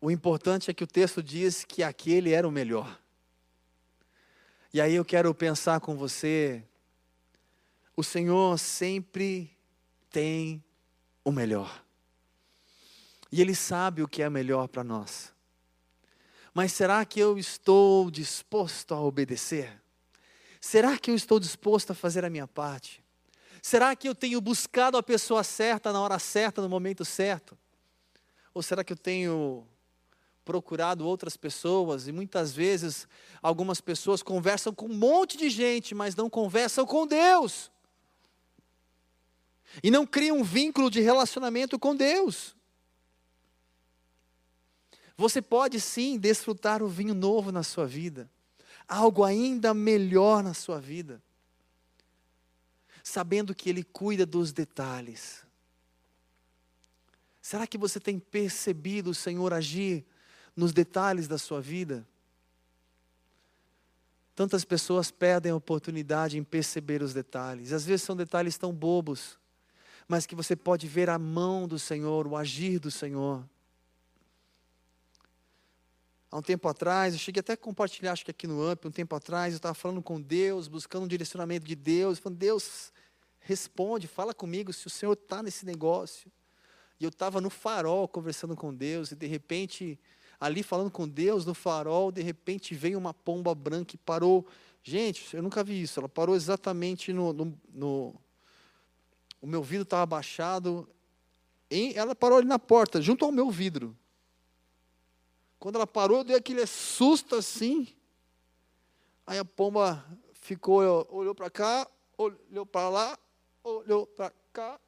O 0.01 0.11
importante 0.11 0.71
é 0.71 0.75
que 0.75 0.85
o 0.85 0.89
texto 0.89 1.23
diz 1.23 1.65
que 1.65 1.83
aquele 1.83 2.33
era 2.33 2.47
o 2.47 2.53
melhor. 2.53 3.01
E 4.73 4.81
aí 4.81 4.95
eu 4.95 5.05
quero 5.05 5.35
pensar 5.35 5.81
com 5.81 5.97
você 5.97 6.63
o 7.97 8.05
Senhor 8.05 8.57
sempre 8.61 9.51
tem 10.09 10.63
o 11.25 11.33
melhor. 11.33 11.85
E 13.33 13.41
Ele 13.41 13.57
sabe 13.57 14.05
o 14.05 14.07
que 14.07 14.23
é 14.23 14.31
melhor 14.31 14.69
para 14.69 14.85
nós. 14.85 15.33
Mas 16.55 16.73
será 16.73 17.05
que 17.05 17.19
eu 17.19 17.37
estou 17.37 18.09
disposto 18.09 18.95
a 18.95 19.01
obedecer? 19.01 19.83
Será 20.61 20.97
que 20.97 21.11
eu 21.11 21.15
estou 21.17 21.41
disposto 21.41 21.91
a 21.91 21.95
fazer 21.95 22.25
a 22.25 22.31
minha 22.31 22.47
parte? 22.47 23.03
Será 23.61 23.97
que 23.97 24.09
eu 24.09 24.15
tenho 24.15 24.41
buscado 24.41 24.97
a 24.97 25.03
pessoa 25.03 25.43
certa 25.43 25.93
na 25.93 26.01
hora 26.01 26.21
certa, 26.21 26.63
no 26.63 26.69
momento 26.69 27.05
certo? 27.05 27.59
Ou 28.55 28.63
será 28.63 28.85
que 28.85 28.93
eu 28.93 28.97
tenho 28.97 29.67
procurado 30.49 31.07
outras 31.07 31.37
pessoas 31.37 32.09
e 32.09 32.13
muitas 32.13 32.55
vezes 32.55 33.07
algumas 33.43 33.81
pessoas 33.83 34.23
conversam 34.23 34.75
com 34.75 34.87
um 34.87 34.97
monte 34.97 35.37
de 35.37 35.51
gente, 35.51 35.95
mas 35.95 36.17
não 36.17 36.31
conversam 36.31 36.87
com 36.87 37.07
Deus? 37.07 37.71
e 39.83 39.91
não 39.91 40.07
cria 40.07 40.35
um 40.35 40.43
vínculo 40.43 40.91
de 40.91 41.01
relacionamento 41.01 41.79
com 41.79 41.95
Deus. 41.95 42.57
Você 45.17 45.43
pode 45.43 45.81
sim 45.81 46.19
desfrutar 46.19 46.83
o 46.83 46.89
vinho 46.89 47.15
novo 47.15 47.51
na 47.51 47.63
sua 47.63 47.87
vida, 47.87 48.31
algo 48.87 49.25
ainda 49.25 49.75
melhor 49.75 50.43
na 50.43 50.55
sua 50.55 50.81
vida, 50.81 51.23
sabendo 53.03 53.55
que 53.55 53.69
Ele 53.69 53.83
cuida 53.83 54.25
dos 54.25 54.53
detalhes. 54.53 55.45
Será 57.41 57.67
que 57.67 57.79
você 57.79 57.99
tem 57.99 58.19
percebido 58.19 59.11
o 59.11 59.15
Senhor 59.15 59.53
agir 59.53 60.05
nos 60.59 60.73
detalhes 60.73 61.29
da 61.29 61.39
sua 61.39 61.61
vida? 61.61 62.07
Tantas 64.35 64.65
pessoas 64.65 65.11
perdem 65.11 65.53
a 65.53 65.57
oportunidade 65.57 66.39
em 66.39 66.45
perceber 66.45 67.03
os 67.03 67.15
detalhes, 67.15 67.73
às 67.73 67.85
vezes 67.85 68.03
são 68.03 68.17
detalhes 68.17 68.59
tão 68.59 68.73
bobos 68.73 69.39
mas 70.09 70.25
que 70.25 70.35
você 70.35 70.57
pode 70.57 70.89
ver 70.89 71.11
a 71.11 71.19
mão 71.19 71.69
do 71.69 71.79
Senhor, 71.79 72.27
o 72.27 72.35
agir 72.35 72.79
do 72.79 72.91
Senhor. 72.91 73.47
Há 76.31 76.39
um 76.39 76.43
tempo 76.43 76.67
atrás, 76.67 77.13
eu 77.13 77.21
cheguei 77.21 77.41
até 77.41 77.53
a 77.53 77.57
compartilhar, 77.57 78.13
acho 78.13 78.25
que 78.25 78.31
aqui 78.31 78.47
no 78.47 78.63
AMP, 78.63 78.87
um 78.87 78.91
tempo 78.91 79.15
atrás, 79.15 79.53
eu 79.53 79.59
estava 79.59 79.75
falando 79.75 80.03
com 80.03 80.19
Deus, 80.19 80.67
buscando 80.67 81.05
um 81.05 81.09
direcionamento 81.09 81.67
de 81.67 81.75
Deus, 81.75 82.19
falando, 82.19 82.39
Deus, 82.39 82.91
responde, 83.41 84.09
fala 84.09 84.33
comigo 84.33 84.73
se 84.73 84.87
o 84.87 84.91
Senhor 84.91 85.13
está 85.13 85.43
nesse 85.43 85.67
negócio. 85.67 86.33
E 86.99 87.05
eu 87.05 87.11
estava 87.11 87.41
no 87.41 87.51
farol 87.51 88.09
conversando 88.09 88.57
com 88.57 88.75
Deus, 88.75 89.13
e 89.13 89.15
de 89.15 89.27
repente, 89.27 89.99
ali 90.41 90.63
falando 90.63 90.91
com 90.91 91.09
Deus, 91.09 91.45
no 91.45 91.55
farol, 91.55 92.13
de 92.13 92.23
repente 92.23 92.75
veio 92.75 92.99
uma 92.99 93.13
pomba 93.13 93.55
branca 93.55 93.95
e 93.95 93.99
parou. 93.99 94.47
Gente, 94.83 95.37
eu 95.37 95.43
nunca 95.43 95.65
vi 95.65 95.83
isso, 95.83 95.99
ela 95.99 96.09
parou 96.09 96.37
exatamente 96.37 97.13
no, 97.13 97.33
no, 97.33 97.59
no 97.73 98.15
o 99.41 99.47
meu 99.47 99.63
vidro 99.63 99.83
estava 99.83 100.03
abaixado. 100.03 100.89
Em, 101.71 101.95
ela 101.95 102.15
parou 102.15 102.39
ali 102.39 102.47
na 102.47 102.59
porta, 102.59 103.01
junto 103.01 103.25
ao 103.25 103.33
meu 103.33 103.51
vidro. 103.51 103.97
Quando 105.59 105.77
ela 105.77 105.87
parou, 105.87 106.19
eu 106.19 106.25
dei 106.25 106.37
aquele 106.37 106.67
susto 106.67 107.37
assim. 107.37 107.89
Aí 109.27 109.39
a 109.39 109.45
pomba 109.45 110.05
ficou, 110.33 111.07
olhou 111.11 111.35
para 111.35 111.51
cá, 111.51 111.87
olhou 112.17 112.65
para 112.65 112.89
lá, 112.89 113.19
olhou 113.63 114.07
para 114.07 114.33
cá 114.53 114.81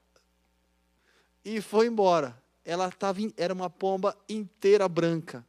e 1.45 1.61
foi 1.61 1.87
embora. 1.87 2.41
Ela 2.65 2.91
tava, 2.91 3.21
era 3.37 3.53
uma 3.53 3.71
pomba 3.71 4.17
inteira 4.29 4.89
branca. 4.89 5.47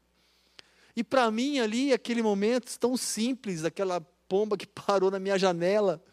E 0.96 1.04
para 1.04 1.30
mim 1.32 1.60
ali, 1.60 1.94
aquele 1.94 2.22
momento 2.22 2.78
tão 2.80 2.98
simples, 2.98 3.64
aquela 3.64 4.02
pomba 4.28 4.58
que 4.58 4.68
parou 4.68 5.12
na 5.12 5.20
minha 5.20 5.38
janela, 5.38 6.04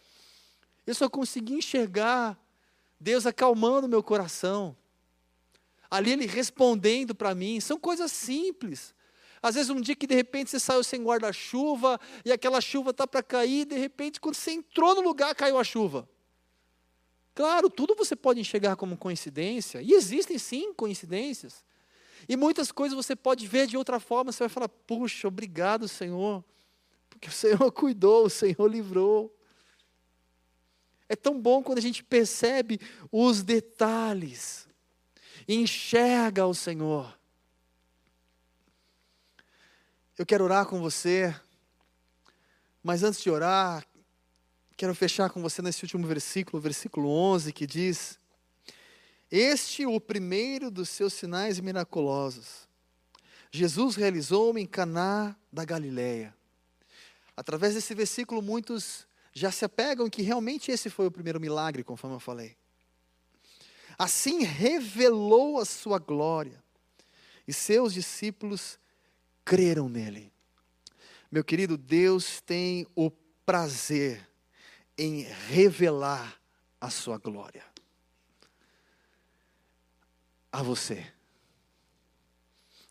eu 0.87 0.94
só 0.94 1.08
consegui 1.08 1.54
enxergar 1.54 2.38
Deus 3.00 3.26
acalmando 3.26 3.88
meu 3.88 4.02
coração. 4.02 4.76
Ali 5.90 6.12
Ele 6.12 6.26
respondendo 6.26 7.14
para 7.14 7.34
mim. 7.34 7.61
São 7.61 7.78
coisas 7.78 8.11
simples. 8.11 8.94
Às 9.40 9.54
vezes 9.54 9.70
um 9.70 9.80
dia 9.80 9.94
que 9.94 10.06
de 10.06 10.14
repente 10.14 10.50
você 10.50 10.58
saiu 10.58 10.82
sem 10.82 11.02
guarda-chuva 11.02 12.00
e 12.24 12.32
aquela 12.32 12.61
chuva 12.61 12.90
está 12.90 13.06
para 13.06 13.22
cair, 13.22 13.64
de 13.64 13.76
repente 13.78 14.20
quando 14.20 14.34
você 14.34 14.50
entrou 14.50 14.96
no 14.96 15.00
lugar 15.00 15.34
caiu 15.34 15.58
a 15.58 15.64
chuva. 15.64 16.08
Claro, 17.38 17.70
tudo 17.70 17.94
você 17.94 18.16
pode 18.16 18.40
enxergar 18.40 18.74
como 18.74 18.96
coincidência, 18.96 19.81
e 19.81 19.92
existem 19.92 20.37
sim 20.38 20.74
coincidências. 20.74 21.64
E 22.29 22.37
muitas 22.37 22.72
coisas 22.72 22.96
você 22.96 23.14
pode 23.14 23.46
ver 23.46 23.68
de 23.68 23.77
outra 23.77 24.01
forma, 24.01 24.33
você 24.33 24.40
vai 24.40 24.48
falar: 24.48 24.68
"Puxa, 24.68 25.29
obrigado, 25.29 25.87
Senhor, 25.87 26.44
porque 27.09 27.29
o 27.29 27.33
Senhor 27.33 27.70
cuidou, 27.70 28.27
o 28.27 28.29
Senhor 28.29 28.66
livrou". 28.66 29.33
É 31.09 31.14
tão 31.14 31.40
bom 31.40 31.62
quando 31.62 31.79
a 31.79 31.81
gente 31.81 32.03
percebe 32.03 32.81
os 33.12 33.44
detalhes, 33.44 34.66
enxerga 35.46 36.44
o 36.44 36.53
Senhor. 36.53 37.16
Eu 40.18 40.27
quero 40.27 40.42
orar 40.42 40.66
com 40.66 40.81
você, 40.81 41.33
mas 42.83 43.05
antes 43.05 43.22
de 43.22 43.31
orar, 43.31 43.87
quero 44.78 44.94
fechar 44.94 45.28
com 45.28 45.42
você 45.42 45.60
nesse 45.60 45.82
último 45.82 46.06
versículo, 46.06 46.62
versículo 46.62 47.10
11, 47.10 47.52
que 47.52 47.66
diz: 47.66 48.16
Este 49.28 49.84
o 49.84 50.00
primeiro 50.00 50.70
dos 50.70 50.88
seus 50.88 51.12
sinais 51.12 51.58
miraculosos. 51.58 52.68
Jesus 53.50 53.96
realizou 53.96 54.56
em 54.56 54.64
Caná 54.64 55.34
da 55.52 55.64
Galileia. 55.64 56.32
Através 57.36 57.74
desse 57.74 57.92
versículo, 57.92 58.40
muitos 58.40 59.04
já 59.32 59.50
se 59.50 59.64
apegam 59.64 60.08
que 60.08 60.22
realmente 60.22 60.70
esse 60.70 60.88
foi 60.88 61.08
o 61.08 61.10
primeiro 61.10 61.40
milagre, 61.40 61.82
conforme 61.82 62.14
eu 62.14 62.20
falei. 62.20 62.56
Assim 63.98 64.44
revelou 64.44 65.58
a 65.58 65.64
sua 65.64 65.98
glória, 65.98 66.62
e 67.48 67.52
seus 67.52 67.92
discípulos 67.92 68.78
creram 69.44 69.88
nele. 69.88 70.32
Meu 71.32 71.42
querido, 71.42 71.76
Deus 71.76 72.40
tem 72.40 72.86
o 72.94 73.10
prazer 73.44 74.28
em 74.98 75.22
revelar 75.22 76.38
a 76.80 76.90
sua 76.90 77.16
glória 77.16 77.64
a 80.52 80.62
você. 80.62 81.06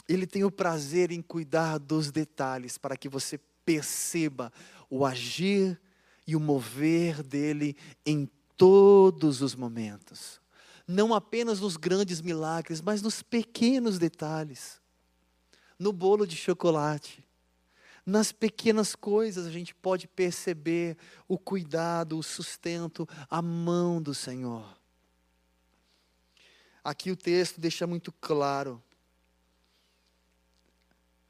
Ele 0.08 0.26
tem 0.26 0.44
o 0.44 0.52
prazer 0.52 1.12
em 1.12 1.22
cuidar 1.22 1.78
dos 1.78 2.12
detalhes 2.12 2.78
para 2.78 2.96
que 2.96 3.10
você 3.10 3.38
perceba 3.66 4.54
o 4.90 5.06
agir 5.06 5.80
e 6.26 6.36
o 6.36 6.40
mover 6.40 7.22
dele 7.22 7.76
em 8.06 8.30
todos 8.56 9.42
os 9.42 9.54
momentos. 9.54 10.40
Não 10.88 11.14
apenas 11.14 11.60
nos 11.60 11.76
grandes 11.76 12.22
milagres, 12.22 12.82
mas 12.82 13.02
nos 13.02 13.22
pequenos 13.22 14.00
detalhes. 14.00 14.82
No 15.78 15.92
bolo 15.92 16.26
de 16.26 16.38
chocolate, 16.38 17.27
nas 18.08 18.32
pequenas 18.32 18.96
coisas 18.96 19.46
a 19.46 19.52
gente 19.52 19.76
pode 19.76 20.08
perceber 20.08 20.98
o 21.28 21.38
cuidado, 21.38 22.18
o 22.18 22.24
sustento, 22.24 23.06
a 23.30 23.42
mão 23.42 24.02
do 24.02 24.14
Senhor. 24.14 24.66
Aqui 26.82 27.12
o 27.12 27.18
texto 27.18 27.60
deixa 27.60 27.86
muito 27.86 28.14
claro. 28.14 28.82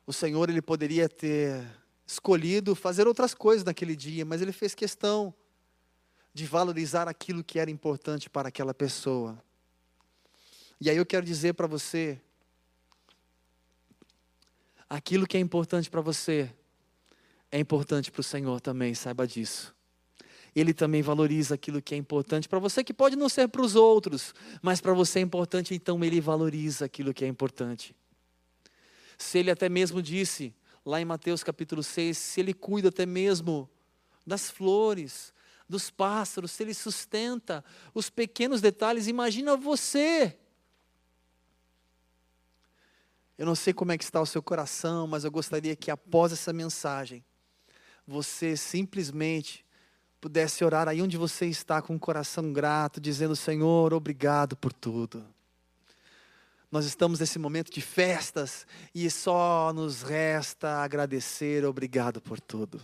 O 0.06 0.14
Senhor 0.14 0.52
ele 0.52 0.62
poderia 0.62 1.10
ter 1.10 1.66
escolhido 2.06 2.76
fazer 2.76 3.08
outras 3.08 3.34
coisas 3.34 3.66
naquele 3.66 3.96
dia, 3.96 4.24
mas 4.24 4.40
ele 4.40 4.52
fez 4.52 4.76
questão 4.76 5.34
de 6.32 6.46
valorizar 6.46 7.08
aquilo 7.08 7.44
que 7.44 7.58
era 7.58 7.72
importante 7.72 8.30
para 8.30 8.50
aquela 8.50 8.72
pessoa. 8.72 9.44
E 10.80 10.92
aí 10.92 10.98
eu 10.98 11.08
quero 11.08 11.26
dizer 11.26 11.56
para 11.56 11.66
você, 11.66 12.22
aquilo 14.88 15.26
que 15.26 15.38
é 15.38 15.40
importante 15.40 15.90
para 15.90 16.02
você 16.02 16.54
é 17.52 17.60
importante 17.60 18.12
para 18.12 18.22
o 18.22 18.24
Senhor 18.24 18.60
também, 18.60 18.94
saiba 18.94 19.26
disso. 19.26 19.76
Ele 20.56 20.74
também 20.74 21.02
valoriza 21.02 21.56
aquilo 21.56 21.82
que 21.82 21.94
é 21.94 21.98
importante 21.98 22.50
para 22.50 22.60
você, 22.60 22.84
que 22.84 22.94
pode 22.94 23.16
não 23.16 23.30
ser 23.30 23.48
para 23.48 23.62
os 23.62 23.76
outros, 23.76 24.34
mas 24.62 24.82
para 24.82 24.94
você 24.94 25.20
é 25.20 25.22
importante, 25.22 25.74
então 25.74 26.04
ele 26.04 26.20
valoriza 26.20 26.86
aquilo 26.86 27.14
que 27.14 27.24
é 27.24 27.28
importante. 27.28 27.96
Se 29.18 29.38
ele 29.38 29.52
até 29.52 29.70
mesmo 29.70 30.02
disse, 30.02 30.54
lá 30.86 31.00
em 31.00 31.06
Mateus 31.06 31.44
capítulo 31.44 31.84
6, 31.84 32.18
se 32.18 32.40
ele 32.40 32.54
cuida 32.54 32.90
até 32.90 33.06
mesmo 33.06 33.70
das 34.26 34.50
flores, 34.50 35.34
dos 35.70 35.90
pássaros, 35.90 36.52
se 36.52 36.64
ele 36.64 36.74
sustenta 36.74 37.64
os 37.94 38.10
pequenos 38.10 38.62
detalhes, 38.62 39.08
imagina 39.08 39.56
você. 39.56 40.38
Eu 43.38 43.46
não 43.46 43.56
sei 43.56 43.74
como 43.74 43.92
é 43.92 43.98
que 43.98 44.04
está 44.04 44.20
o 44.20 44.26
seu 44.26 44.42
coração, 44.42 45.06
mas 45.06 45.24
eu 45.24 45.32
gostaria 45.32 45.76
que 45.76 45.92
após 45.92 46.32
essa 46.32 46.52
mensagem, 46.52 47.24
você 48.08 48.56
simplesmente 48.56 49.66
pudesse 50.22 50.64
orar 50.64 50.88
aí 50.88 51.02
onde 51.02 51.18
você 51.18 51.46
está 51.46 51.82
com 51.82 51.96
o 51.96 52.00
coração 52.00 52.54
grato, 52.54 53.02
dizendo: 53.02 53.36
Senhor, 53.36 53.94
obrigado 53.94 54.56
por 54.56 54.72
tudo. 54.72 55.24
Nós 56.72 56.86
estamos 56.86 57.20
nesse 57.20 57.40
momento 57.40 57.72
de 57.72 57.82
festas 57.82 58.66
e 58.94 59.10
só 59.10 59.72
nos 59.74 60.02
resta 60.02 60.82
agradecer, 60.82 61.66
obrigado 61.66 62.22
por 62.22 62.40
tudo. 62.40 62.82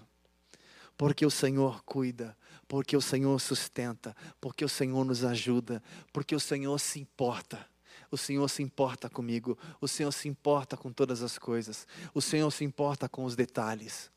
Porque 0.98 1.26
o 1.26 1.32
Senhor 1.32 1.84
cuida, 1.84 2.38
porque 2.68 2.96
o 2.96 3.02
Senhor 3.02 3.40
sustenta, 3.42 4.16
porque 4.40 4.64
o 4.64 4.70
Senhor 4.70 5.04
nos 5.04 5.26
ajuda, 5.26 5.84
porque 6.14 6.34
o 6.36 6.40
Senhor 6.40 6.80
se 6.80 7.00
importa. 7.00 7.66
O 8.10 8.18
Senhor 8.18 8.48
se 8.48 8.62
importa 8.62 9.10
comigo, 9.10 9.58
o 9.82 9.88
Senhor 9.88 10.12
se 10.12 10.30
importa 10.30 10.78
com 10.78 10.92
todas 10.94 11.24
as 11.24 11.40
coisas, 11.40 11.88
o 12.14 12.22
Senhor 12.22 12.52
se 12.52 12.64
importa 12.64 13.10
com 13.10 13.26
os 13.26 13.36
detalhes. 13.36 14.13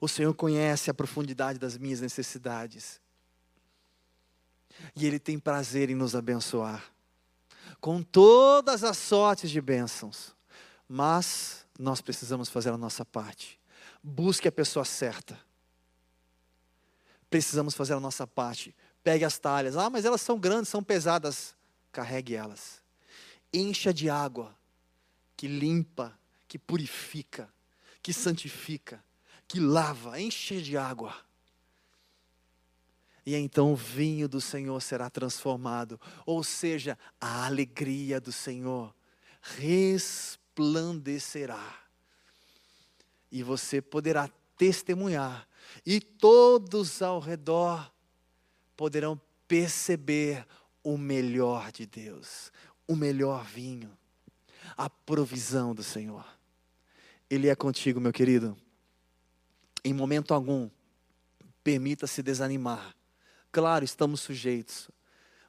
O 0.00 0.08
Senhor 0.08 0.34
conhece 0.34 0.90
a 0.90 0.94
profundidade 0.94 1.58
das 1.58 1.78
minhas 1.78 2.00
necessidades. 2.00 3.00
E 4.94 5.06
Ele 5.06 5.18
tem 5.18 5.38
prazer 5.38 5.90
em 5.90 5.94
nos 5.94 6.14
abençoar, 6.14 6.84
com 7.80 8.02
todas 8.02 8.84
as 8.84 8.96
sortes 8.96 9.50
de 9.50 9.60
bênçãos. 9.60 10.36
Mas 10.88 11.66
nós 11.78 12.00
precisamos 12.00 12.48
fazer 12.48 12.70
a 12.70 12.78
nossa 12.78 13.04
parte. 13.04 13.58
Busque 14.02 14.48
a 14.48 14.52
pessoa 14.52 14.84
certa. 14.84 15.38
Precisamos 17.28 17.74
fazer 17.74 17.94
a 17.94 18.00
nossa 18.00 18.26
parte. 18.26 18.74
Pegue 19.02 19.24
as 19.24 19.38
talhas. 19.38 19.76
Ah, 19.76 19.90
mas 19.90 20.04
elas 20.04 20.20
são 20.20 20.38
grandes, 20.38 20.68
são 20.68 20.82
pesadas. 20.82 21.54
Carregue 21.92 22.34
elas. 22.34 22.82
Encha 23.52 23.92
de 23.92 24.08
água 24.08 24.56
que 25.36 25.46
limpa, 25.46 26.18
que 26.46 26.58
purifica, 26.58 27.52
que 28.02 28.12
santifica 28.12 29.02
que 29.48 29.58
lava, 29.58 30.20
enche 30.20 30.60
de 30.60 30.76
água. 30.76 31.16
E 33.24 33.34
então 33.34 33.72
o 33.72 33.76
vinho 33.76 34.28
do 34.28 34.40
Senhor 34.40 34.80
será 34.80 35.10
transformado, 35.10 36.00
ou 36.24 36.44
seja, 36.44 36.96
a 37.20 37.46
alegria 37.46 38.20
do 38.20 38.30
Senhor 38.30 38.94
resplandecerá. 39.40 41.76
E 43.32 43.42
você 43.42 43.82
poderá 43.82 44.30
testemunhar, 44.56 45.48
e 45.84 46.00
todos 46.00 47.02
ao 47.02 47.18
redor 47.20 47.92
poderão 48.76 49.20
perceber 49.46 50.46
o 50.82 50.96
melhor 50.96 51.70
de 51.72 51.84
Deus, 51.86 52.50
o 52.86 52.96
melhor 52.96 53.44
vinho, 53.44 53.94
a 54.76 54.88
provisão 54.88 55.74
do 55.74 55.82
Senhor. 55.82 56.24
Ele 57.28 57.48
é 57.48 57.54
contigo, 57.54 58.00
meu 58.00 58.12
querido 58.12 58.56
em 59.84 59.92
momento 59.92 60.34
algum, 60.34 60.68
permita-se 61.62 62.22
desanimar. 62.22 62.94
Claro, 63.50 63.84
estamos 63.84 64.20
sujeitos, 64.20 64.90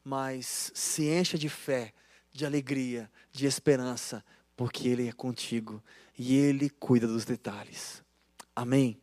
mas 0.03 0.71
se 0.73 1.07
encha 1.09 1.37
de 1.37 1.49
fé, 1.49 1.93
de 2.31 2.45
alegria, 2.45 3.09
de 3.31 3.45
esperança, 3.45 4.23
porque 4.55 4.87
Ele 4.87 5.07
é 5.07 5.11
contigo 5.11 5.83
e 6.17 6.35
Ele 6.35 6.69
cuida 6.69 7.07
dos 7.07 7.25
detalhes. 7.25 8.03
Amém? 8.55 8.99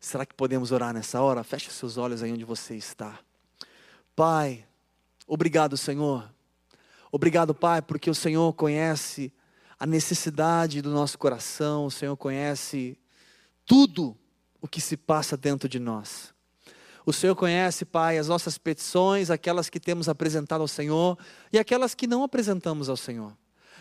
Será 0.00 0.26
que 0.26 0.34
podemos 0.34 0.72
orar 0.72 0.92
nessa 0.92 1.20
hora? 1.22 1.42
Feche 1.42 1.70
seus 1.70 1.96
olhos 1.96 2.22
aí 2.22 2.32
onde 2.32 2.44
você 2.44 2.76
está. 2.76 3.18
Pai, 4.14 4.66
obrigado, 5.26 5.76
Senhor. 5.76 6.30
Obrigado, 7.10 7.54
Pai, 7.54 7.80
porque 7.80 8.10
o 8.10 8.14
Senhor 8.14 8.52
conhece 8.54 9.32
a 9.78 9.86
necessidade 9.86 10.82
do 10.82 10.90
nosso 10.90 11.18
coração, 11.18 11.86
o 11.86 11.90
Senhor 11.90 12.16
conhece 12.16 12.98
tudo 13.64 14.16
o 14.64 14.66
que 14.66 14.80
se 14.80 14.96
passa 14.96 15.36
dentro 15.36 15.68
de 15.68 15.78
nós. 15.78 16.32
O 17.04 17.12
Senhor 17.12 17.36
conhece, 17.36 17.84
Pai, 17.84 18.16
as 18.16 18.28
nossas 18.28 18.56
petições, 18.56 19.28
aquelas 19.28 19.68
que 19.68 19.78
temos 19.78 20.08
apresentado 20.08 20.62
ao 20.62 20.66
Senhor 20.66 21.18
e 21.52 21.58
aquelas 21.58 21.94
que 21.94 22.06
não 22.06 22.22
apresentamos 22.22 22.88
ao 22.88 22.96
Senhor. 22.96 23.36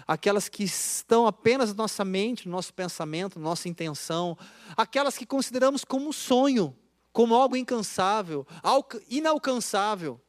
Aquelas 0.05 0.49
que 0.49 0.65
estão 0.65 1.25
apenas 1.25 1.69
na 1.69 1.75
nossa 1.75 2.03
mente, 2.03 2.49
no 2.49 2.51
nosso 2.51 2.73
pensamento, 2.73 3.39
na 3.39 3.45
nossa 3.45 3.69
intenção, 3.69 4.37
aquelas 4.75 5.17
que 5.17 5.25
consideramos 5.25 5.85
como 5.85 6.09
um 6.09 6.11
sonho, 6.11 6.75
como 7.13 7.33
algo 7.33 7.55
incansável, 7.55 8.45
algo 8.61 8.99
inalcançável. 9.09 10.19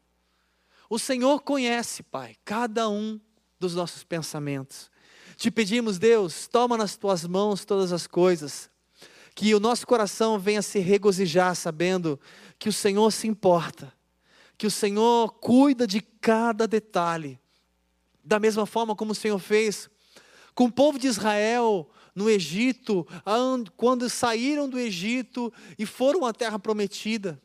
O 0.88 1.00
Senhor 1.00 1.40
conhece, 1.40 2.00
Pai, 2.04 2.36
cada 2.44 2.88
um 2.88 3.20
dos 3.58 3.74
nossos 3.74 4.04
pensamentos. 4.04 4.88
Te 5.36 5.50
pedimos, 5.50 5.98
Deus, 5.98 6.46
toma 6.46 6.76
nas 6.76 6.96
tuas 6.96 7.24
mãos 7.24 7.64
todas 7.64 7.92
as 7.92 8.06
coisas, 8.06 8.70
que 9.34 9.54
o 9.54 9.60
nosso 9.60 9.86
coração 9.86 10.38
venha 10.38 10.62
se 10.62 10.78
regozijar 10.78 11.56
sabendo 11.56 12.20
que 12.58 12.68
o 12.68 12.72
Senhor 12.72 13.10
se 13.10 13.26
importa, 13.26 13.92
que 14.56 14.66
o 14.66 14.70
Senhor 14.70 15.32
cuida 15.32 15.86
de 15.86 16.00
cada 16.00 16.68
detalhe, 16.68 17.38
da 18.22 18.38
mesma 18.38 18.64
forma 18.64 18.94
como 18.94 19.12
o 19.12 19.14
Senhor 19.14 19.38
fez 19.38 19.90
com 20.54 20.66
o 20.66 20.72
povo 20.72 20.98
de 20.98 21.08
Israel 21.08 21.90
no 22.14 22.30
Egito, 22.30 23.04
quando 23.76 24.08
saíram 24.08 24.68
do 24.68 24.78
Egito 24.78 25.52
e 25.76 25.84
foram 25.84 26.24
à 26.24 26.32
terra 26.32 26.60
prometida. 26.60 27.42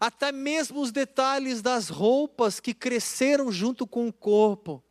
Até 0.00 0.32
mesmo 0.32 0.80
os 0.80 0.90
detalhes 0.90 1.60
das 1.60 1.90
roupas 1.90 2.58
que 2.58 2.72
cresceram 2.72 3.52
junto 3.52 3.86
com 3.86 4.08
o 4.08 4.12
corpo. 4.12 4.82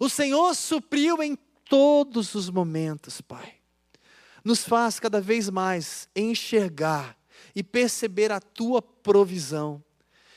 O 0.00 0.08
Senhor 0.08 0.54
supriu 0.54 1.22
em 1.22 1.36
todos 1.68 2.34
os 2.34 2.48
momentos, 2.48 3.20
Pai 3.20 3.57
nos 4.44 4.64
faz 4.64 5.00
cada 5.00 5.20
vez 5.20 5.50
mais 5.50 6.08
enxergar 6.14 7.16
e 7.54 7.62
perceber 7.62 8.32
a 8.32 8.40
tua 8.40 8.80
provisão, 8.80 9.82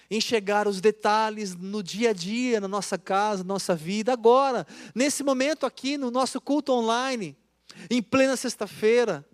enxergar 0.09 0.67
os 0.67 0.81
detalhes 0.81 1.55
no 1.55 1.81
dia 1.81 2.09
a 2.09 2.13
dia, 2.13 2.59
na 2.59 2.67
nossa 2.67 2.97
casa, 2.97 3.43
na 3.43 3.53
nossa 3.53 3.75
vida, 3.75 4.11
agora, 4.11 4.65
nesse 4.93 5.23
momento 5.23 5.65
aqui 5.65 5.97
no 5.97 6.11
nosso 6.11 6.39
culto 6.41 6.73
online, 6.73 7.37
em 7.89 8.01
plena 8.01 8.35
sexta-feira. 8.35 9.25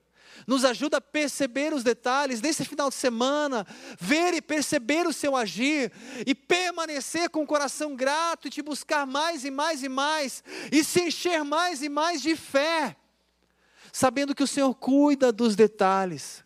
Nos 0.45 0.63
ajuda 0.63 0.97
a 0.97 1.01
perceber 1.01 1.73
os 1.73 1.83
detalhes 1.83 2.41
nesse 2.41 2.63
final 2.63 2.89
de 2.89 2.95
semana, 2.95 3.65
ver 3.99 4.35
e 4.35 4.41
perceber 4.41 5.07
o 5.07 5.11
seu 5.11 5.35
agir 5.35 5.91
e 6.27 6.35
permanecer 6.35 7.29
com 7.31 7.41
o 7.41 7.47
coração 7.47 7.95
grato 7.95 8.47
e 8.47 8.51
te 8.51 8.61
buscar 8.61 9.07
mais 9.07 9.43
e 9.43 9.49
mais 9.49 9.81
e 9.81 9.89
mais 9.89 10.43
e 10.71 10.83
se 10.83 11.01
encher 11.01 11.43
mais 11.43 11.81
e 11.81 11.89
mais 11.89 12.21
de 12.21 12.35
fé 12.35 12.95
sabendo 13.97 14.35
que 14.35 14.43
o 14.43 14.47
Senhor 14.47 14.75
cuida 14.75 15.31
dos 15.31 15.55
detalhes. 15.55 16.43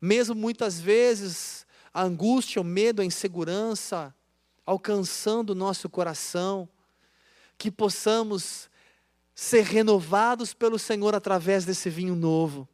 Mesmo 0.00 0.32
muitas 0.36 0.78
vezes 0.78 1.66
a 1.92 2.04
angústia, 2.04 2.62
o 2.62 2.64
medo, 2.64 3.02
a 3.02 3.04
insegurança 3.04 4.14
alcançando 4.64 5.50
o 5.50 5.54
nosso 5.56 5.88
coração, 5.88 6.68
que 7.56 7.68
possamos 7.68 8.70
ser 9.34 9.64
renovados 9.64 10.54
pelo 10.54 10.78
Senhor 10.78 11.16
através 11.16 11.64
desse 11.64 11.90
vinho 11.90 12.14
novo 12.14 12.68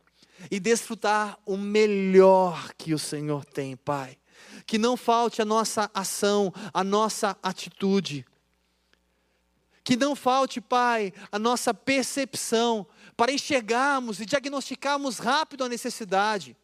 e 0.51 0.61
desfrutar 0.61 1.39
o 1.47 1.57
melhor 1.57 2.75
que 2.77 2.93
o 2.93 2.99
Senhor 2.99 3.43
tem, 3.47 3.75
Pai. 3.75 4.19
Que 4.67 4.77
não 4.77 4.99
falte 4.99 5.41
a 5.41 5.47
nossa 5.47 5.91
ação, 5.95 6.53
a 6.75 6.85
nossa 6.85 7.39
atitude. 7.43 8.27
Que 9.85 9.97
não 9.97 10.17
falte, 10.17 10.63
Pai, 10.63 11.13
a 11.31 11.39
nossa 11.39 11.75
percepção 11.75 12.87
para 13.15 13.31
enxergarmos 13.31 14.19
e 14.19 14.25
diagnosticarmos 14.25 15.19
rápido 15.19 15.63
a 15.63 15.69
necessidade, 15.69 16.57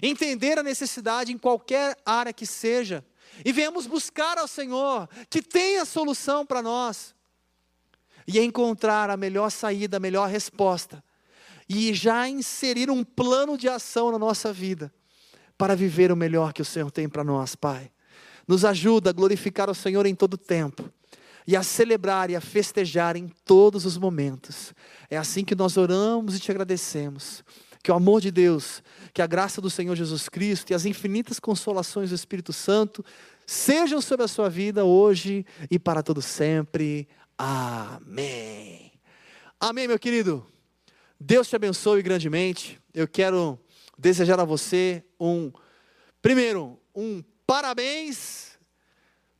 entender 0.00 0.56
a 0.56 0.62
necessidade 0.62 1.32
em 1.32 1.36
qualquer 1.36 1.96
área 2.06 2.32
que 2.32 2.46
seja, 2.46 3.04
e 3.44 3.52
venhamos 3.52 3.86
buscar 3.86 4.38
ao 4.38 4.46
Senhor, 4.46 5.08
que 5.28 5.42
tem 5.42 5.78
a 5.78 5.84
solução 5.84 6.46
para 6.46 6.62
nós, 6.62 7.14
e 8.26 8.38
encontrar 8.38 9.10
a 9.10 9.16
melhor 9.16 9.50
saída, 9.50 9.96
a 9.96 10.00
melhor 10.00 10.28
resposta, 10.28 11.02
e 11.68 11.92
já 11.92 12.28
inserir 12.28 12.88
um 12.88 13.02
plano 13.02 13.58
de 13.58 13.68
ação 13.68 14.12
na 14.12 14.18
nossa 14.18 14.52
vida 14.52 14.92
para 15.56 15.74
viver 15.74 16.12
o 16.12 16.16
melhor 16.16 16.52
que 16.52 16.62
o 16.62 16.64
Senhor 16.64 16.90
tem 16.90 17.08
para 17.08 17.24
nós, 17.24 17.56
Pai. 17.56 17.90
Nos 18.46 18.64
ajuda 18.64 19.10
a 19.10 19.12
glorificar 19.12 19.68
o 19.68 19.74
Senhor 19.74 20.06
em 20.06 20.14
todo 20.14 20.38
tempo 20.38 20.90
e 21.48 21.56
a 21.56 21.62
celebrar 21.62 22.28
e 22.28 22.36
a 22.36 22.42
festejar 22.42 23.16
em 23.16 23.26
todos 23.46 23.86
os 23.86 23.96
momentos. 23.96 24.74
É 25.08 25.16
assim 25.16 25.46
que 25.46 25.54
nós 25.54 25.78
oramos 25.78 26.36
e 26.36 26.38
te 26.38 26.50
agradecemos. 26.50 27.42
Que 27.82 27.90
o 27.90 27.94
amor 27.94 28.20
de 28.20 28.30
Deus, 28.30 28.82
que 29.14 29.22
a 29.22 29.26
graça 29.26 29.58
do 29.58 29.70
Senhor 29.70 29.96
Jesus 29.96 30.28
Cristo 30.28 30.70
e 30.70 30.74
as 30.74 30.84
infinitas 30.84 31.40
consolações 31.40 32.10
do 32.10 32.14
Espírito 32.14 32.52
Santo 32.52 33.02
sejam 33.46 33.98
sobre 34.02 34.26
a 34.26 34.28
sua 34.28 34.50
vida 34.50 34.84
hoje 34.84 35.46
e 35.70 35.78
para 35.78 36.02
todo 36.02 36.20
sempre. 36.20 37.08
Amém. 37.38 38.92
Amém, 39.58 39.88
meu 39.88 39.98
querido. 39.98 40.46
Deus 41.18 41.48
te 41.48 41.56
abençoe 41.56 42.02
grandemente. 42.02 42.78
Eu 42.92 43.08
quero 43.08 43.58
desejar 43.96 44.38
a 44.38 44.44
você 44.44 45.02
um 45.18 45.50
primeiro 46.20 46.78
um 46.94 47.24
parabéns 47.46 48.47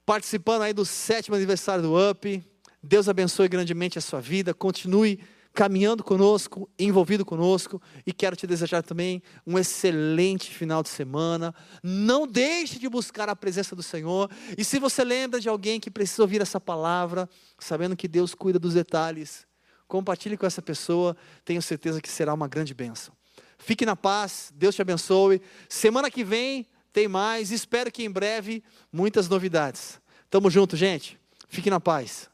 participando 0.09 0.63
aí 0.63 0.73
do 0.73 0.87
sétimo 0.87 1.37
aniversário 1.37 1.83
do 1.83 1.95
UP. 1.95 2.43
Deus 2.83 3.11
abençoe 3.11 3.47
grandemente 3.47 3.99
a 3.99 4.01
sua 4.01 4.23
vida. 4.23 4.55
Continue 4.55 5.21
caminhando 5.53 6.03
conosco, 6.03 6.67
envolvido 6.79 7.27
conosco, 7.27 7.79
e 8.07 8.13
quero 8.13 8.35
te 8.35 8.47
desejar 8.47 8.83
também 8.83 9.23
um 9.47 9.59
excelente 9.59 10.51
final 10.51 10.83
de 10.83 10.89
semana. 10.89 11.55
Não 11.83 12.27
deixe 12.27 12.79
de 12.79 12.89
buscar 12.89 13.29
a 13.29 13.37
presença 13.37 13.77
do 13.77 13.83
Senhor. 13.83 14.31
E 14.57 14.65
se 14.65 14.79
você 14.79 15.05
lembra 15.05 15.39
de 15.39 15.49
alguém 15.51 15.79
que 15.79 15.91
precisa 15.91 16.23
ouvir 16.23 16.41
essa 16.41 16.59
palavra, 16.59 17.29
sabendo 17.59 17.95
que 17.95 18.09
Deus 18.09 18.35
cuida 18.35 18.59
dos 18.59 18.73
detalhes, 18.73 19.47
compartilhe 19.87 20.39
com 20.39 20.47
essa 20.47 20.63
pessoa, 20.63 21.15
tenho 21.45 21.61
certeza 21.61 22.01
que 22.01 22.09
será 22.09 22.33
uma 22.33 22.49
grande 22.49 22.73
bênção. 22.73 23.13
Fique 23.59 23.85
na 23.85 23.95
paz, 23.95 24.51
Deus 24.55 24.75
te 24.75 24.81
abençoe. 24.81 25.43
Semana 25.69 26.11
que 26.11 26.25
vem 26.25 26.67
tem 26.93 27.09
mais, 27.09 27.51
espero 27.51 27.91
que 27.91 28.05
em 28.05 28.11
breve 28.11 28.63
muitas 28.93 29.29
novidades. 29.29 30.01
Tamo 30.31 30.51
junto, 30.51 30.77
gente. 30.77 31.19
Fique 31.49 31.71
na 31.71 31.81
paz. 31.81 32.29